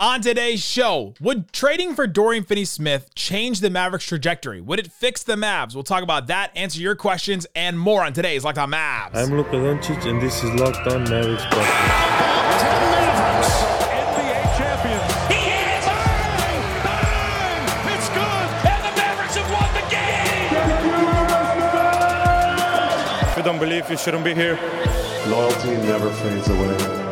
On 0.00 0.20
today's 0.20 0.64
show, 0.64 1.14
would 1.20 1.52
trading 1.52 1.92
for 1.92 2.06
Dorian 2.06 2.44
Finney 2.44 2.64
Smith 2.64 3.12
change 3.16 3.58
the 3.58 3.68
Mavericks' 3.68 4.06
trajectory? 4.06 4.60
Would 4.60 4.78
it 4.78 4.92
fix 4.92 5.24
the 5.24 5.34
Mavs? 5.34 5.74
We'll 5.74 5.82
talk 5.82 6.04
about 6.04 6.28
that, 6.28 6.52
answer 6.54 6.78
your 6.78 6.94
questions, 6.94 7.48
and 7.56 7.76
more 7.76 8.04
on 8.04 8.12
today's 8.12 8.44
Locked 8.44 8.58
On 8.58 8.70
Mavs. 8.70 9.16
I'm 9.16 9.36
Luka 9.36 9.56
Doncic, 9.56 10.08
and 10.08 10.22
this 10.22 10.44
is 10.44 10.54
Locked 10.54 10.86
On 10.86 11.02
Mavericks 11.02 11.42
podcast. 11.46 11.58
NBA 13.90 14.56
champions. 14.56 15.02
He 15.26 15.34
hit 15.34 15.66
it! 15.66 15.82
Bang! 15.84 16.62
Bang! 16.84 17.66
It's 17.98 18.08
good! 18.10 18.48
And 18.70 18.80
the 18.84 18.92
Mavericks 19.02 19.34
have 19.34 19.50
won 19.50 19.66
the 19.74 19.82
game! 19.90 20.54
If 23.32 23.36
you 23.36 23.42
don't 23.42 23.58
believe, 23.58 23.90
you 23.90 23.96
shouldn't 23.96 24.22
be 24.22 24.32
here. 24.32 24.56
Loyalty 25.26 25.76
never 25.88 26.12
fades 26.12 26.48
away. 26.48 27.07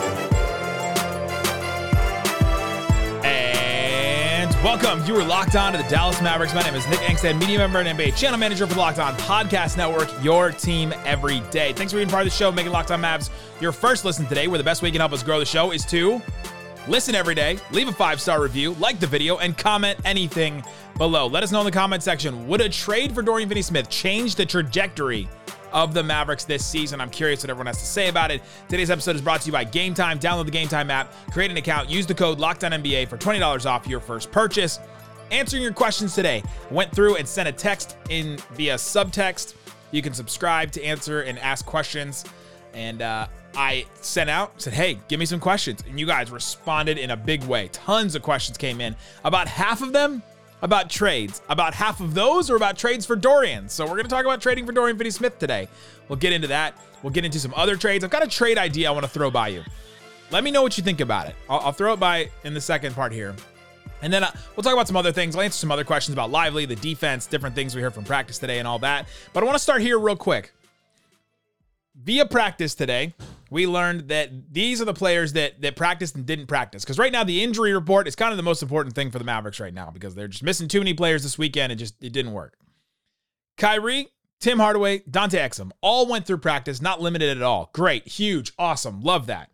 Welcome. 4.66 5.06
You 5.06 5.14
are 5.14 5.22
locked 5.24 5.54
on 5.54 5.70
to 5.70 5.78
the 5.78 5.88
Dallas 5.88 6.20
Mavericks. 6.20 6.52
My 6.52 6.60
name 6.62 6.74
is 6.74 6.84
Nick 6.88 6.98
Angstadt, 6.98 7.38
media 7.38 7.56
member 7.56 7.78
and 7.78 7.96
NBA 7.96 8.16
channel 8.16 8.36
manager 8.36 8.66
for 8.66 8.74
the 8.74 8.80
Locked 8.80 8.98
On 8.98 9.14
Podcast 9.14 9.76
Network, 9.76 10.10
your 10.24 10.50
team 10.50 10.92
every 11.04 11.38
day. 11.52 11.72
Thanks 11.72 11.92
for 11.92 11.98
being 11.98 12.08
part 12.08 12.22
of 12.22 12.32
the 12.32 12.36
show, 12.36 12.50
making 12.50 12.72
Locked 12.72 12.90
On 12.90 13.00
Mavs 13.00 13.30
your 13.60 13.70
first 13.70 14.04
listen 14.04 14.26
today, 14.26 14.48
where 14.48 14.58
the 14.58 14.64
best 14.64 14.82
way 14.82 14.88
you 14.88 14.92
can 14.92 14.98
help 14.98 15.12
us 15.12 15.22
grow 15.22 15.38
the 15.38 15.46
show 15.46 15.70
is 15.70 15.84
to 15.86 16.20
listen 16.88 17.14
every 17.14 17.36
day, 17.36 17.60
leave 17.70 17.86
a 17.86 17.92
five 17.92 18.20
star 18.20 18.42
review, 18.42 18.72
like 18.80 18.98
the 18.98 19.06
video, 19.06 19.38
and 19.38 19.56
comment 19.56 20.00
anything 20.04 20.64
below. 20.98 21.28
Let 21.28 21.44
us 21.44 21.52
know 21.52 21.60
in 21.60 21.66
the 21.66 21.70
comment 21.70 22.02
section 22.02 22.48
would 22.48 22.60
a 22.60 22.68
trade 22.68 23.14
for 23.14 23.22
Dorian 23.22 23.48
Finney 23.48 23.62
Smith 23.62 23.88
change 23.88 24.34
the 24.34 24.44
trajectory 24.44 25.28
of 25.76 25.92
the 25.92 26.02
Mavericks 26.02 26.44
this 26.44 26.64
season. 26.64 27.02
I'm 27.02 27.10
curious 27.10 27.42
what 27.42 27.50
everyone 27.50 27.66
has 27.66 27.78
to 27.78 27.84
say 27.84 28.08
about 28.08 28.30
it. 28.30 28.40
Today's 28.66 28.90
episode 28.90 29.14
is 29.14 29.20
brought 29.20 29.42
to 29.42 29.46
you 29.46 29.52
by 29.52 29.62
Game 29.62 29.92
Time. 29.92 30.18
Download 30.18 30.46
the 30.46 30.50
Game 30.50 30.68
Time 30.68 30.90
app, 30.90 31.12
create 31.30 31.50
an 31.50 31.58
account, 31.58 31.90
use 31.90 32.06
the 32.06 32.14
code 32.14 32.38
LOCKEDONNBA 32.38 33.06
for 33.06 33.18
$20 33.18 33.66
off 33.66 33.86
your 33.86 34.00
first 34.00 34.32
purchase. 34.32 34.80
Answering 35.30 35.62
your 35.62 35.74
questions 35.74 36.14
today. 36.14 36.42
Went 36.70 36.94
through 36.94 37.16
and 37.16 37.28
sent 37.28 37.46
a 37.46 37.52
text 37.52 37.98
in 38.08 38.38
via 38.54 38.76
subtext. 38.76 39.54
You 39.90 40.00
can 40.00 40.14
subscribe 40.14 40.72
to 40.72 40.82
answer 40.82 41.20
and 41.22 41.38
ask 41.40 41.66
questions. 41.66 42.24
And 42.72 43.02
uh, 43.02 43.26
I 43.54 43.84
sent 44.00 44.30
out, 44.30 44.58
said, 44.62 44.72
hey, 44.72 44.98
give 45.08 45.20
me 45.20 45.26
some 45.26 45.40
questions. 45.40 45.82
And 45.86 46.00
you 46.00 46.06
guys 46.06 46.30
responded 46.30 46.96
in 46.96 47.10
a 47.10 47.16
big 47.18 47.44
way. 47.44 47.68
Tons 47.68 48.14
of 48.14 48.22
questions 48.22 48.56
came 48.56 48.80
in. 48.80 48.96
About 49.24 49.46
half 49.46 49.82
of 49.82 49.92
them 49.92 50.22
about 50.62 50.90
trades. 50.90 51.42
About 51.48 51.74
half 51.74 52.00
of 52.00 52.14
those 52.14 52.50
are 52.50 52.56
about 52.56 52.76
trades 52.76 53.04
for 53.04 53.16
Dorian. 53.16 53.68
So 53.68 53.84
we're 53.84 53.90
going 53.90 54.04
to 54.04 54.10
talk 54.10 54.24
about 54.24 54.40
trading 54.40 54.66
for 54.66 54.72
Dorian 54.72 54.96
Finney 54.96 55.10
Smith 55.10 55.38
today. 55.38 55.68
We'll 56.08 56.18
get 56.18 56.32
into 56.32 56.48
that. 56.48 56.74
We'll 57.02 57.12
get 57.12 57.24
into 57.24 57.38
some 57.38 57.52
other 57.56 57.76
trades. 57.76 58.04
I've 58.04 58.10
got 58.10 58.24
a 58.24 58.28
trade 58.28 58.58
idea 58.58 58.88
I 58.88 58.92
want 58.92 59.04
to 59.04 59.10
throw 59.10 59.30
by 59.30 59.48
you. 59.48 59.62
Let 60.30 60.42
me 60.42 60.50
know 60.50 60.62
what 60.62 60.76
you 60.76 60.82
think 60.82 61.00
about 61.00 61.28
it. 61.28 61.36
I'll, 61.48 61.60
I'll 61.60 61.72
throw 61.72 61.92
it 61.92 62.00
by 62.00 62.30
in 62.44 62.54
the 62.54 62.60
second 62.60 62.94
part 62.94 63.12
here. 63.12 63.34
And 64.02 64.12
then 64.12 64.24
uh, 64.24 64.30
we'll 64.54 64.62
talk 64.62 64.72
about 64.72 64.86
some 64.86 64.96
other 64.96 65.12
things. 65.12 65.36
I'll 65.36 65.42
answer 65.42 65.58
some 65.58 65.70
other 65.70 65.84
questions 65.84 66.12
about 66.14 66.30
Lively, 66.30 66.66
the 66.66 66.76
defense, 66.76 67.26
different 67.26 67.54
things 67.54 67.74
we 67.74 67.82
heard 67.82 67.94
from 67.94 68.04
practice 68.04 68.38
today, 68.38 68.58
and 68.58 68.68
all 68.68 68.78
that. 68.80 69.06
But 69.32 69.42
I 69.42 69.46
want 69.46 69.56
to 69.56 69.62
start 69.62 69.82
here 69.82 69.98
real 69.98 70.16
quick. 70.16 70.52
Via 72.02 72.26
practice 72.26 72.74
today, 72.74 73.14
we 73.50 73.66
learned 73.66 74.08
that 74.08 74.52
these 74.52 74.80
are 74.80 74.84
the 74.84 74.94
players 74.94 75.32
that 75.34 75.60
that 75.62 75.76
practiced 75.76 76.16
and 76.16 76.26
didn't 76.26 76.46
practice. 76.46 76.84
Because 76.84 76.98
right 76.98 77.12
now, 77.12 77.24
the 77.24 77.42
injury 77.42 77.72
report 77.72 78.08
is 78.08 78.16
kind 78.16 78.32
of 78.32 78.36
the 78.36 78.42
most 78.42 78.62
important 78.62 78.94
thing 78.94 79.10
for 79.10 79.18
the 79.18 79.24
Mavericks 79.24 79.60
right 79.60 79.74
now 79.74 79.90
because 79.90 80.14
they're 80.14 80.28
just 80.28 80.42
missing 80.42 80.68
too 80.68 80.80
many 80.80 80.94
players 80.94 81.22
this 81.22 81.38
weekend. 81.38 81.72
It 81.72 81.76
just 81.76 82.02
it 82.02 82.12
didn't 82.12 82.32
work. 82.32 82.56
Kyrie, 83.56 84.08
Tim 84.40 84.58
Hardaway, 84.58 85.02
Dante 85.10 85.38
Exum 85.38 85.70
all 85.80 86.06
went 86.06 86.26
through 86.26 86.38
practice, 86.38 86.82
not 86.82 87.00
limited 87.00 87.36
at 87.36 87.42
all. 87.42 87.70
Great, 87.72 88.06
huge, 88.06 88.52
awesome, 88.58 89.00
love 89.00 89.26
that. 89.26 89.50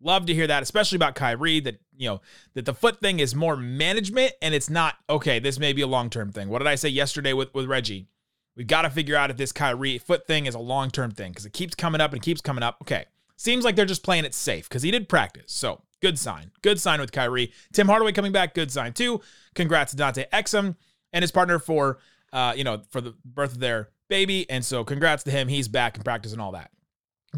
Love 0.00 0.26
to 0.26 0.34
hear 0.34 0.46
that, 0.46 0.62
especially 0.62 0.96
about 0.96 1.14
Kyrie. 1.14 1.60
That 1.60 1.80
you 1.96 2.08
know 2.08 2.20
that 2.54 2.64
the 2.64 2.74
foot 2.74 3.00
thing 3.00 3.20
is 3.20 3.34
more 3.34 3.56
management 3.56 4.32
and 4.42 4.54
it's 4.54 4.70
not 4.70 4.96
okay. 5.08 5.38
This 5.38 5.58
may 5.58 5.72
be 5.72 5.82
a 5.82 5.86
long 5.86 6.10
term 6.10 6.32
thing. 6.32 6.48
What 6.48 6.58
did 6.58 6.68
I 6.68 6.74
say 6.74 6.88
yesterday 6.88 7.32
with 7.32 7.52
with 7.54 7.66
Reggie? 7.66 8.08
We've 8.56 8.66
got 8.66 8.82
to 8.82 8.90
figure 8.90 9.16
out 9.16 9.30
if 9.30 9.36
this 9.36 9.52
Kyrie 9.52 9.98
foot 9.98 10.26
thing 10.26 10.46
is 10.46 10.54
a 10.54 10.58
long 10.58 10.90
term 10.90 11.10
thing 11.10 11.32
because 11.32 11.44
it 11.44 11.52
keeps 11.52 11.74
coming 11.74 12.00
up 12.00 12.12
and 12.12 12.22
keeps 12.22 12.40
coming 12.40 12.62
up. 12.62 12.78
Okay. 12.82 13.04
Seems 13.36 13.64
like 13.64 13.76
they're 13.76 13.84
just 13.84 14.02
playing 14.02 14.24
it 14.24 14.34
safe 14.34 14.68
because 14.68 14.82
he 14.82 14.90
did 14.90 15.08
practice. 15.08 15.52
So 15.52 15.82
good 16.00 16.18
sign. 16.18 16.50
Good 16.62 16.80
sign 16.80 17.00
with 17.00 17.12
Kyrie. 17.12 17.52
Tim 17.72 17.86
Hardaway 17.86 18.12
coming 18.12 18.32
back. 18.32 18.54
Good 18.54 18.70
sign 18.70 18.92
too. 18.92 19.20
Congrats 19.54 19.92
to 19.92 19.96
Dante 19.96 20.26
Exum 20.32 20.76
and 21.12 21.22
his 21.22 21.30
partner 21.30 21.58
for 21.58 21.98
uh, 22.32 22.52
you 22.56 22.64
know, 22.64 22.82
for 22.90 23.00
the 23.00 23.14
birth 23.24 23.52
of 23.52 23.60
their 23.60 23.88
baby. 24.08 24.48
And 24.50 24.64
so 24.64 24.84
congrats 24.84 25.22
to 25.24 25.30
him. 25.30 25.48
He's 25.48 25.68
back 25.68 25.96
in 25.96 26.02
practice 26.02 26.32
and 26.32 26.40
all 26.40 26.52
that. 26.52 26.70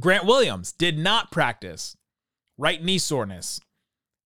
Grant 0.01 0.25
Williams 0.25 0.73
did 0.73 0.99
not 0.99 1.31
practice. 1.31 1.97
Right 2.57 2.83
knee 2.83 2.99
soreness. 2.99 3.61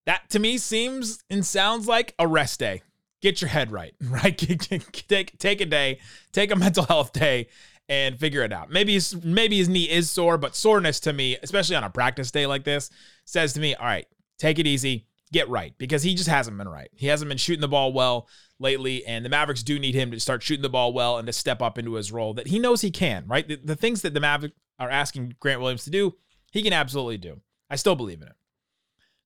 That 0.06 0.30
to 0.30 0.38
me 0.38 0.58
seems 0.58 1.22
and 1.28 1.44
sounds 1.44 1.86
like 1.86 2.14
a 2.18 2.26
rest 2.26 2.58
day 2.58 2.82
get 3.22 3.40
your 3.40 3.48
head 3.48 3.72
right, 3.72 3.94
right? 4.02 4.36
take 5.08 5.38
take 5.38 5.60
a 5.60 5.66
day, 5.66 6.00
take 6.32 6.50
a 6.50 6.56
mental 6.56 6.84
health 6.84 7.12
day, 7.12 7.48
and 7.92 8.18
figure 8.18 8.42
it 8.42 8.54
out. 8.54 8.70
Maybe 8.70 8.94
his 8.94 9.22
maybe 9.22 9.58
his 9.58 9.68
knee 9.68 9.84
is 9.84 10.10
sore, 10.10 10.38
but 10.38 10.56
soreness 10.56 10.98
to 11.00 11.12
me, 11.12 11.36
especially 11.42 11.76
on 11.76 11.84
a 11.84 11.90
practice 11.90 12.30
day 12.30 12.46
like 12.46 12.64
this, 12.64 12.88
says 13.26 13.52
to 13.52 13.60
me, 13.60 13.74
all 13.74 13.84
right, 13.84 14.06
take 14.38 14.58
it 14.58 14.66
easy, 14.66 15.06
get 15.30 15.46
right, 15.50 15.74
because 15.76 16.02
he 16.02 16.14
just 16.14 16.30
hasn't 16.30 16.56
been 16.56 16.70
right. 16.70 16.88
He 16.94 17.08
hasn't 17.08 17.28
been 17.28 17.36
shooting 17.36 17.60
the 17.60 17.68
ball 17.68 17.92
well 17.92 18.28
lately, 18.58 19.04
and 19.04 19.22
the 19.22 19.28
Mavericks 19.28 19.62
do 19.62 19.78
need 19.78 19.94
him 19.94 20.10
to 20.10 20.18
start 20.18 20.42
shooting 20.42 20.62
the 20.62 20.70
ball 20.70 20.94
well 20.94 21.18
and 21.18 21.26
to 21.26 21.34
step 21.34 21.60
up 21.60 21.76
into 21.76 21.92
his 21.92 22.10
role 22.10 22.32
that 22.32 22.46
he 22.46 22.58
knows 22.58 22.80
he 22.80 22.90
can. 22.90 23.26
Right, 23.26 23.46
the, 23.46 23.56
the 23.56 23.76
things 23.76 24.00
that 24.00 24.14
the 24.14 24.20
Mavericks 24.20 24.56
are 24.78 24.88
asking 24.88 25.34
Grant 25.38 25.60
Williams 25.60 25.84
to 25.84 25.90
do, 25.90 26.14
he 26.50 26.62
can 26.62 26.72
absolutely 26.72 27.18
do. 27.18 27.42
I 27.68 27.76
still 27.76 27.94
believe 27.94 28.22
in 28.22 28.28
it. 28.28 28.36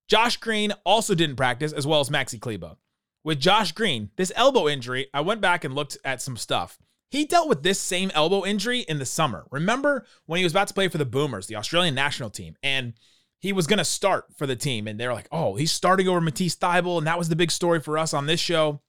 Josh 0.08 0.38
Green 0.38 0.72
also 0.84 1.14
didn't 1.14 1.36
practice, 1.36 1.72
as 1.72 1.86
well 1.86 2.00
as 2.00 2.10
Maxi 2.10 2.40
Kleber 2.40 2.74
with 3.26 3.40
Josh 3.40 3.72
Green, 3.72 4.10
this 4.14 4.30
elbow 4.36 4.68
injury, 4.68 5.08
I 5.12 5.20
went 5.20 5.40
back 5.40 5.64
and 5.64 5.74
looked 5.74 5.98
at 6.04 6.22
some 6.22 6.36
stuff. 6.36 6.78
He 7.10 7.24
dealt 7.24 7.48
with 7.48 7.62
this 7.62 7.80
same 7.80 8.10
elbow 8.14 8.44
injury 8.44 8.80
in 8.80 8.98
the 8.98 9.06
summer. 9.06 9.46
Remember 9.50 10.04
when 10.26 10.38
he 10.38 10.44
was 10.44 10.52
about 10.52 10.68
to 10.68 10.74
play 10.74 10.88
for 10.88 10.98
the 10.98 11.04
Boomers, 11.04 11.46
the 11.46 11.56
Australian 11.56 11.94
national 11.94 12.30
team, 12.30 12.56
and 12.62 12.94
he 13.38 13.52
was 13.52 13.66
going 13.66 13.78
to 13.78 13.84
start 13.84 14.24
for 14.36 14.46
the 14.46 14.56
team. 14.56 14.88
And 14.88 14.98
they're 14.98 15.12
like, 15.12 15.28
oh, 15.30 15.54
he's 15.54 15.70
starting 15.70 16.08
over 16.08 16.20
Matisse 16.20 16.56
Thybulle. 16.56 16.98
And 16.98 17.06
that 17.06 17.18
was 17.18 17.28
the 17.28 17.36
big 17.36 17.50
story 17.50 17.80
for 17.80 17.96
us 17.96 18.12
on 18.12 18.26
this 18.26 18.40
show. 18.40 18.80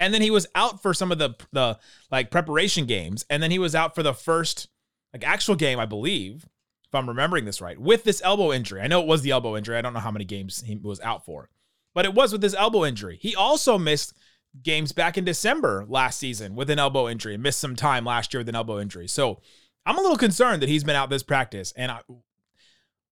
And 0.00 0.12
then 0.12 0.22
he 0.22 0.30
was 0.30 0.46
out 0.54 0.82
for 0.82 0.92
some 0.92 1.12
of 1.12 1.18
the, 1.18 1.34
the 1.52 1.78
like 2.10 2.30
preparation 2.30 2.86
games. 2.86 3.24
And 3.30 3.42
then 3.42 3.50
he 3.50 3.58
was 3.58 3.74
out 3.74 3.94
for 3.94 4.02
the 4.02 4.14
first 4.14 4.68
like 5.12 5.24
actual 5.24 5.54
game, 5.54 5.78
I 5.78 5.86
believe, 5.86 6.46
if 6.86 6.94
I'm 6.94 7.08
remembering 7.08 7.44
this 7.44 7.60
right, 7.60 7.78
with 7.78 8.02
this 8.02 8.22
elbow 8.24 8.52
injury. 8.52 8.80
I 8.80 8.88
know 8.88 9.00
it 9.00 9.06
was 9.06 9.22
the 9.22 9.30
elbow 9.30 9.56
injury. 9.56 9.76
I 9.76 9.82
don't 9.82 9.94
know 9.94 10.00
how 10.00 10.10
many 10.10 10.24
games 10.24 10.64
he 10.66 10.76
was 10.76 11.00
out 11.00 11.24
for 11.24 11.48
but 11.94 12.04
it 12.04 12.12
was 12.12 12.32
with 12.32 12.40
this 12.40 12.54
elbow 12.54 12.84
injury. 12.84 13.18
He 13.20 13.34
also 13.34 13.78
missed 13.78 14.14
games 14.62 14.92
back 14.92 15.18
in 15.18 15.24
December 15.24 15.84
last 15.88 16.18
season 16.18 16.54
with 16.54 16.70
an 16.70 16.78
elbow 16.78 17.08
injury, 17.08 17.36
missed 17.36 17.60
some 17.60 17.76
time 17.76 18.04
last 18.04 18.32
year 18.32 18.40
with 18.40 18.48
an 18.48 18.54
elbow 18.54 18.80
injury. 18.80 19.08
So 19.08 19.40
I'm 19.86 19.98
a 19.98 20.00
little 20.00 20.16
concerned 20.16 20.62
that 20.62 20.68
he's 20.68 20.84
been 20.84 20.96
out 20.96 21.10
this 21.10 21.22
practice. 21.22 21.72
And 21.76 21.90
I, 21.90 22.00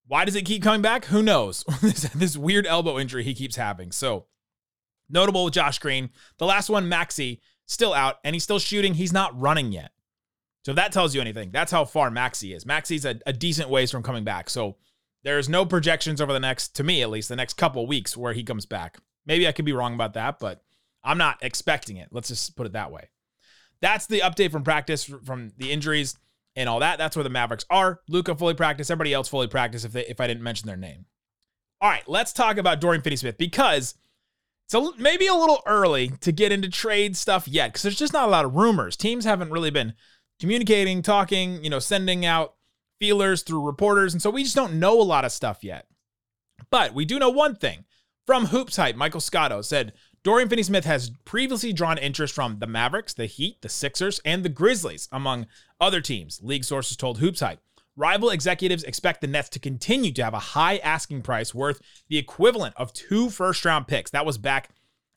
why 0.06 0.24
does 0.24 0.36
it 0.36 0.44
keep 0.44 0.62
coming 0.62 0.82
back? 0.82 1.06
Who 1.06 1.22
knows? 1.22 1.64
this, 1.82 2.02
this 2.14 2.36
weird 2.36 2.66
elbow 2.66 2.98
injury 2.98 3.24
he 3.24 3.34
keeps 3.34 3.56
having. 3.56 3.92
So 3.92 4.26
notable 5.08 5.50
Josh 5.50 5.78
Green. 5.78 6.10
The 6.38 6.46
last 6.46 6.70
one, 6.70 6.88
Maxi, 6.88 7.40
still 7.66 7.92
out 7.92 8.16
and 8.24 8.34
he's 8.34 8.44
still 8.44 8.58
shooting. 8.58 8.94
He's 8.94 9.12
not 9.12 9.38
running 9.38 9.72
yet. 9.72 9.92
So 10.64 10.70
if 10.72 10.76
that 10.76 10.92
tells 10.92 11.14
you 11.14 11.20
anything, 11.20 11.50
that's 11.50 11.72
how 11.72 11.84
far 11.84 12.08
Maxi 12.08 12.54
is. 12.54 12.64
Maxi's 12.64 13.04
a, 13.04 13.18
a 13.26 13.32
decent 13.32 13.68
ways 13.68 13.90
from 13.90 14.04
coming 14.04 14.22
back. 14.22 14.48
So 14.48 14.76
there's 15.24 15.48
no 15.48 15.66
projections 15.66 16.20
over 16.20 16.32
the 16.32 16.40
next, 16.40 16.76
to 16.76 16.84
me 16.84 17.02
at 17.02 17.10
least, 17.10 17.28
the 17.28 17.36
next 17.36 17.54
couple 17.54 17.86
weeks 17.86 18.16
where 18.16 18.32
he 18.32 18.44
comes 18.44 18.64
back. 18.64 18.98
Maybe 19.26 19.46
I 19.46 19.52
could 19.52 19.64
be 19.64 19.72
wrong 19.72 19.94
about 19.94 20.14
that, 20.14 20.38
but 20.38 20.62
I'm 21.04 21.18
not 21.18 21.38
expecting 21.42 21.96
it. 21.96 22.08
Let's 22.10 22.28
just 22.28 22.56
put 22.56 22.66
it 22.66 22.72
that 22.72 22.92
way. 22.92 23.08
That's 23.80 24.06
the 24.06 24.20
update 24.20 24.52
from 24.52 24.62
practice, 24.62 25.04
from 25.04 25.52
the 25.56 25.72
injuries 25.72 26.16
and 26.54 26.68
all 26.68 26.80
that. 26.80 26.98
That's 26.98 27.16
where 27.16 27.24
the 27.24 27.30
Mavericks 27.30 27.66
are. 27.70 28.00
Luka 28.08 28.36
fully 28.36 28.54
practiced. 28.54 28.90
Everybody 28.90 29.12
else 29.12 29.28
fully 29.28 29.48
practiced. 29.48 29.84
If 29.84 29.92
they, 29.92 30.06
if 30.06 30.20
I 30.20 30.26
didn't 30.26 30.42
mention 30.42 30.68
their 30.68 30.76
name. 30.76 31.06
All 31.80 31.90
right, 31.90 32.04
let's 32.06 32.32
talk 32.32 32.58
about 32.58 32.80
Dorian 32.80 33.02
Finney-Smith 33.02 33.38
because 33.38 33.96
it's 34.66 34.74
a, 34.74 34.90
maybe 34.98 35.26
a 35.26 35.34
little 35.34 35.62
early 35.66 36.10
to 36.20 36.30
get 36.30 36.52
into 36.52 36.68
trade 36.68 37.16
stuff 37.16 37.48
yet 37.48 37.72
because 37.72 37.82
there's 37.82 37.98
just 37.98 38.12
not 38.12 38.28
a 38.28 38.30
lot 38.30 38.44
of 38.44 38.54
rumors. 38.54 38.96
Teams 38.96 39.24
haven't 39.24 39.50
really 39.50 39.70
been 39.70 39.94
communicating, 40.38 41.02
talking, 41.02 41.62
you 41.64 41.70
know, 41.70 41.80
sending 41.80 42.24
out 42.24 42.54
feelers 43.00 43.42
through 43.42 43.66
reporters. 43.66 44.12
And 44.12 44.22
so 44.22 44.30
we 44.30 44.44
just 44.44 44.54
don't 44.54 44.78
know 44.78 45.00
a 45.00 45.02
lot 45.02 45.24
of 45.24 45.32
stuff 45.32 45.64
yet. 45.64 45.86
But 46.70 46.94
we 46.94 47.04
do 47.04 47.18
know 47.18 47.30
one 47.30 47.56
thing. 47.56 47.84
From 48.26 48.46
Hoops 48.46 48.76
Hype, 48.76 48.94
Michael 48.94 49.20
Scotto 49.20 49.62
said 49.62 49.94
Dorian 50.24 50.48
Finney 50.48 50.62
Smith 50.62 50.84
has 50.84 51.10
previously 51.24 51.72
drawn 51.72 51.98
interest 51.98 52.32
from 52.32 52.60
the 52.60 52.66
Mavericks, 52.66 53.12
the 53.12 53.26
Heat, 53.26 53.60
the 53.60 53.68
Sixers, 53.68 54.20
and 54.24 54.44
the 54.44 54.48
Grizzlies, 54.48 55.08
among 55.10 55.46
other 55.80 56.00
teams. 56.00 56.40
League 56.42 56.64
sources 56.64 56.96
told 56.96 57.18
Hoops 57.18 57.40
Hype. 57.40 57.58
Rival 57.96 58.30
executives 58.30 58.84
expect 58.84 59.20
the 59.20 59.26
Nets 59.26 59.48
to 59.50 59.58
continue 59.58 60.12
to 60.12 60.24
have 60.24 60.32
a 60.32 60.38
high 60.38 60.78
asking 60.78 61.22
price 61.22 61.54
worth 61.54 61.82
the 62.08 62.18
equivalent 62.18 62.74
of 62.76 62.92
two 62.92 63.30
first 63.30 63.64
round 63.64 63.86
picks. 63.86 64.10
That 64.12 64.24
was 64.24 64.38
back 64.38 64.70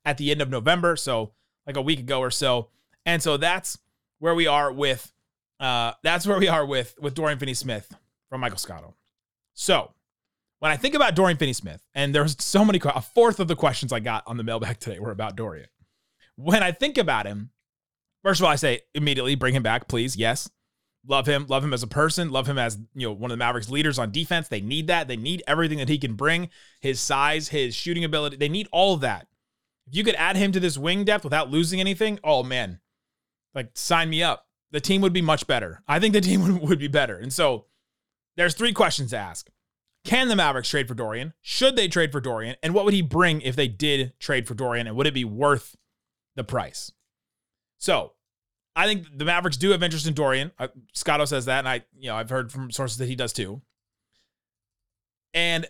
at 0.04 0.18
the 0.18 0.31
end 0.31 0.42
of 0.42 0.50
November, 0.50 0.96
so 0.96 1.31
like 1.66 1.78
a 1.78 1.81
week 1.81 2.00
ago 2.00 2.19
or 2.19 2.31
so. 2.31 2.69
And 3.06 3.22
so 3.22 3.38
that's 3.38 3.78
where 4.19 4.36
we 4.36 4.48
are 4.48 4.72
with 4.72 5.13
uh, 5.60 5.94
that's 6.04 6.28
where 6.28 6.38
we 6.38 6.50
are 6.50 6.66
with 6.66 6.96
with 7.00 7.13
Dorian 7.13 7.40
Finney-Smith 7.40 7.96
from 8.30 8.42
Michael 8.42 8.57
Scotto. 8.57 8.96
So 9.54 9.94
when 10.66 10.72
I 10.72 10.78
think 10.78 10.96
about 10.96 11.14
Dorian 11.14 11.38
Finney 11.38 11.54
Smith, 11.54 11.80
and 11.94 12.16
there's 12.16 12.36
so 12.44 12.66
many, 12.66 12.82
a 12.84 13.00
fourth 13.00 13.40
of 13.40 13.48
the 13.48 13.56
questions 13.56 13.94
I 13.94 14.00
got 14.00 14.24
on 14.26 14.36
the 14.36 14.44
mailbag 14.44 14.80
today 14.80 14.98
were 14.98 15.12
about 15.12 15.36
Dorian. 15.36 15.68
When 16.38 16.64
I 16.64 16.72
think 16.72 16.98
about 16.98 17.28
him, 17.28 17.52
first 18.24 18.40
of 18.42 18.46
all, 18.46 18.52
I 18.52 18.56
say 18.56 18.80
immediately 18.96 19.36
bring 19.36 19.54
him 19.54 19.62
back, 19.62 19.88
please. 19.88 20.16
Yes. 20.16 20.50
Love 21.08 21.28
him, 21.28 21.46
love 21.48 21.64
him 21.64 21.72
as 21.72 21.84
a 21.84 21.88
person, 21.88 22.32
love 22.32 22.48
him 22.48 22.58
as 22.58 22.80
you 22.96 23.08
know 23.08 23.14
one 23.14 23.30
of 23.30 23.38
the 23.38 23.38
Mavericks 23.38 23.70
leaders 23.70 24.00
on 24.00 24.10
defense. 24.10 24.48
They 24.48 24.60
need 24.60 24.88
that. 24.88 25.08
They 25.08 25.18
need 25.18 25.44
everything 25.46 25.78
that 25.78 25.88
he 25.88 26.00
can 26.00 26.16
bring, 26.16 26.50
his 26.82 27.00
size, 27.00 27.50
his 27.50 27.76
shooting 27.76 28.04
ability. 28.04 28.38
They 28.38 28.50
need 28.50 28.68
all 28.72 28.96
of 28.96 29.02
that. 29.02 29.28
If 29.86 29.96
you 29.96 30.04
could 30.04 30.16
add 30.16 30.36
him 30.36 30.52
to 30.52 30.60
this 30.60 30.80
wing 30.80 31.04
depth 31.04 31.24
without 31.24 31.52
losing 31.52 31.80
anything, 31.80 32.20
oh 32.24 32.42
man, 32.42 32.80
like 33.54 33.70
sign 33.76 34.10
me 34.10 34.24
up. 34.24 34.48
The 34.72 34.82
team 34.82 35.02
would 35.02 35.14
be 35.14 35.22
much 35.22 35.46
better. 35.46 35.84
I 35.88 36.00
think 36.00 36.14
the 36.14 36.22
team 36.22 36.42
would, 36.42 36.70
would 36.70 36.80
be 36.80 36.88
better. 36.88 37.20
And 37.20 37.32
so 37.32 37.68
there's 38.36 38.56
three 38.56 38.74
questions 38.74 39.12
to 39.12 39.18
ask. 39.18 39.48
Can 40.06 40.28
the 40.30 40.36
Mavericks 40.36 40.69
trade 40.69 40.88
for 40.88 40.94
Dorian? 40.94 41.34
Should 41.42 41.75
they 41.75 41.88
trade 41.88 42.12
for 42.12 42.22
Dorian? 42.22 42.56
And 42.63 42.74
what 42.74 42.86
would 42.86 42.94
he 42.94 43.02
bring 43.02 43.42
if 43.42 43.56
they 43.56 43.68
did 43.68 44.13
trade 44.19 44.48
for 44.48 44.54
Dorian? 44.54 44.88
And 44.88 44.96
would 44.96 45.07
it 45.07 45.13
be 45.13 45.25
worth 45.25 45.75
the 46.36 46.44
price? 46.44 46.92
So 47.80 48.13
I 48.75 48.86
think 48.86 49.07
the 49.18 49.25
Mavericks 49.25 49.57
do 49.57 49.72
have 49.72 49.81
interest 49.81 50.07
in 50.07 50.13
Dorian. 50.13 50.52
Scotto 50.94 51.25
says 51.25 51.46
that, 51.46 51.60
and 51.60 51.68
I, 51.68 51.84
you 51.98 52.10
know, 52.10 52.16
I've 52.16 52.30
heard 52.30 52.52
from 52.52 52.72
sources 52.72 52.98
that 53.00 53.07
he 53.07 53.16
does 53.16 53.34
too. 53.34 53.62
And 55.34 55.66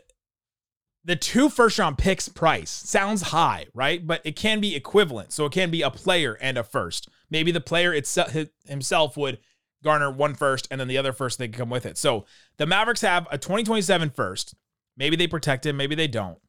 the 1.06 1.16
two 1.16 1.50
first 1.50 1.80
round 1.80 1.98
picks 1.98 2.28
price 2.28 2.70
sounds 2.72 3.22
high, 3.22 3.68
right? 3.74 4.06
But 4.06 4.22
it 4.26 4.36
can 4.36 4.60
be 4.60 4.76
equivalent. 4.76 5.32
So 5.32 5.46
it 5.46 5.54
can 5.54 5.72
be 5.72 5.82
a 5.82 5.92
player 5.92 6.38
and 6.42 6.58
a 6.58 6.64
first. 6.64 7.08
Maybe 7.30 7.52
the 7.52 7.62
player 7.62 7.94
itself 7.94 8.36
himself 8.68 9.16
would 9.16 9.40
garner 9.86 10.12
one 10.12 10.34
first 10.34 10.68
and 10.70 10.82
then 10.82 10.90
the 10.90 10.98
other 10.98 11.14
first 11.14 11.40
they 11.40 11.48
can 11.48 11.58
come 11.58 11.70
with 11.70 11.86
it. 11.86 11.98
So 11.98 12.26
the 12.58 12.66
Mavericks 12.66 13.02
have 13.02 13.28
a 13.32 13.38
2027 13.38 14.10
first. 14.10 14.56
Maybe 14.98 15.16
they 15.16 15.28
protect 15.28 15.66
him, 15.66 15.78
maybe 15.78 15.96
they 15.96 16.08
don't. 16.08 16.40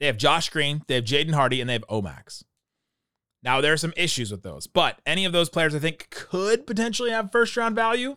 They 0.00 0.06
have 0.06 0.16
Josh 0.16 0.48
Green, 0.48 0.82
they 0.88 0.94
have 0.96 1.04
Jaden 1.04 1.34
Hardy, 1.34 1.60
and 1.60 1.68
they 1.68 1.74
have 1.74 1.86
Omax. 1.88 2.42
Now 3.42 3.60
there 3.60 3.72
are 3.72 3.78
some 3.78 3.92
issues 3.96 4.32
with 4.32 4.42
those, 4.42 4.66
but 4.66 5.00
any 5.06 5.24
of 5.24 5.32
those 5.32 5.48
players 5.48 5.74
I 5.74 5.78
think 5.78 6.10
could 6.10 6.66
potentially 6.66 7.10
have 7.10 7.30
first 7.30 7.56
round 7.56 7.76
value. 7.76 8.16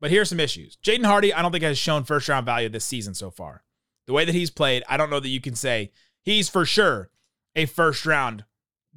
But 0.00 0.10
here's 0.10 0.30
some 0.30 0.40
issues. 0.40 0.78
Jaden 0.82 1.04
Hardy, 1.04 1.34
I 1.34 1.42
don't 1.42 1.52
think 1.52 1.64
has 1.64 1.76
shown 1.78 2.04
first 2.04 2.28
round 2.28 2.46
value 2.46 2.70
this 2.70 2.86
season 2.86 3.12
so 3.12 3.30
far. 3.30 3.64
The 4.06 4.14
way 4.14 4.24
that 4.24 4.34
he's 4.34 4.50
played, 4.50 4.82
I 4.88 4.96
don't 4.96 5.10
know 5.10 5.20
that 5.20 5.28
you 5.28 5.42
can 5.42 5.54
say 5.54 5.92
he's 6.22 6.48
for 6.48 6.64
sure 6.64 7.10
a 7.54 7.66
first 7.66 8.06
round 8.06 8.44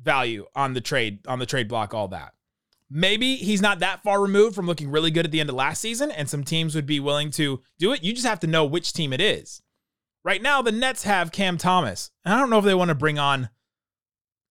value 0.01 0.45
on 0.55 0.73
the 0.73 0.81
trade 0.81 1.19
on 1.27 1.39
the 1.39 1.45
trade 1.45 1.67
block 1.67 1.94
all 1.94 2.07
that. 2.09 2.33
Maybe 2.89 3.38
he's 3.38 3.62
not 3.62 3.80
that 3.80 4.03
far 4.03 4.21
removed 4.21 4.56
from 4.56 4.68
looking 4.68 4.91
really 4.91 5.12
good 5.12 5.25
at 5.25 5.31
the 5.31 5.39
end 5.39 5.50
of 5.50 5.56
last 5.56 5.81
season, 5.81 6.12
and 6.12 6.30
some 6.30 6.44
teams 6.44 6.75
would 6.75 6.85
be 6.85 7.00
willing 7.00 7.31
to 7.31 7.62
do 7.80 7.91
it. 7.94 8.03
You 8.03 8.13
just 8.13 8.27
have 8.27 8.39
to 8.41 8.47
know 8.47 8.65
which 8.65 8.94
team 8.94 9.13
it 9.13 9.21
is. 9.21 9.62
Right 10.24 10.41
now, 10.41 10.62
the 10.62 10.71
Nets 10.71 11.03
have 11.03 11.31
Cam 11.31 11.57
Thomas. 11.57 12.12
And 12.24 12.33
I 12.33 12.39
don't 12.39 12.50
know 12.50 12.59
if 12.59 12.65
they 12.65 12.75
want 12.75 12.89
to 12.89 12.95
bring 12.95 13.19
on 13.19 13.50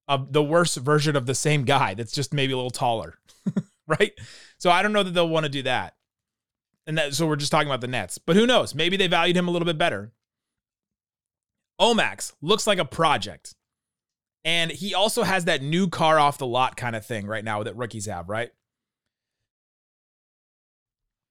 a, 0.09 0.21
the 0.29 0.43
worst 0.43 0.77
version 0.79 1.17
of 1.17 1.27
the 1.27 1.35
same 1.35 1.65
guy 1.65 1.95
that's 1.95 2.13
just 2.13 2.35
maybe 2.35 2.53
a 2.53 2.57
little 2.57 2.71
taller, 2.71 3.19
right? 3.87 4.13
So 4.59 4.71
I 4.71 4.83
don't 4.83 4.93
know 4.93 5.03
that 5.03 5.13
they'll 5.13 5.29
want 5.29 5.45
to 5.45 5.51
do 5.51 5.63
that. 5.63 5.95
And 6.87 6.99
that, 6.99 7.15
so 7.15 7.27
we're 7.27 7.37
just 7.37 7.53
talking 7.53 7.69
about 7.69 7.81
the 7.81 7.87
Nets. 7.89 8.19
But 8.19 8.37
who 8.37 8.47
knows? 8.47 8.75
Maybe 8.75 8.97
they 8.97 9.07
valued 9.07 9.37
him 9.37 9.49
a 9.49 9.51
little 9.51 9.67
bit 9.67 9.79
better. 9.79 10.13
Omax 11.81 12.33
looks 12.43 12.67
like 12.67 12.79
a 12.79 12.85
project. 12.85 13.55
And 14.45 14.71
he 14.71 14.95
also 14.95 15.23
has 15.23 15.45
that 15.45 15.63
new 15.63 15.89
car 15.89 16.19
off 16.19 16.39
the 16.39 16.47
lot 16.47 16.77
kind 16.77 16.97
of 16.97 17.07
thing 17.07 17.27
right 17.27 17.45
now 17.45 17.63
that 17.63 17.77
rookies 17.77 18.07
have, 18.07 18.29
right? 18.29 18.51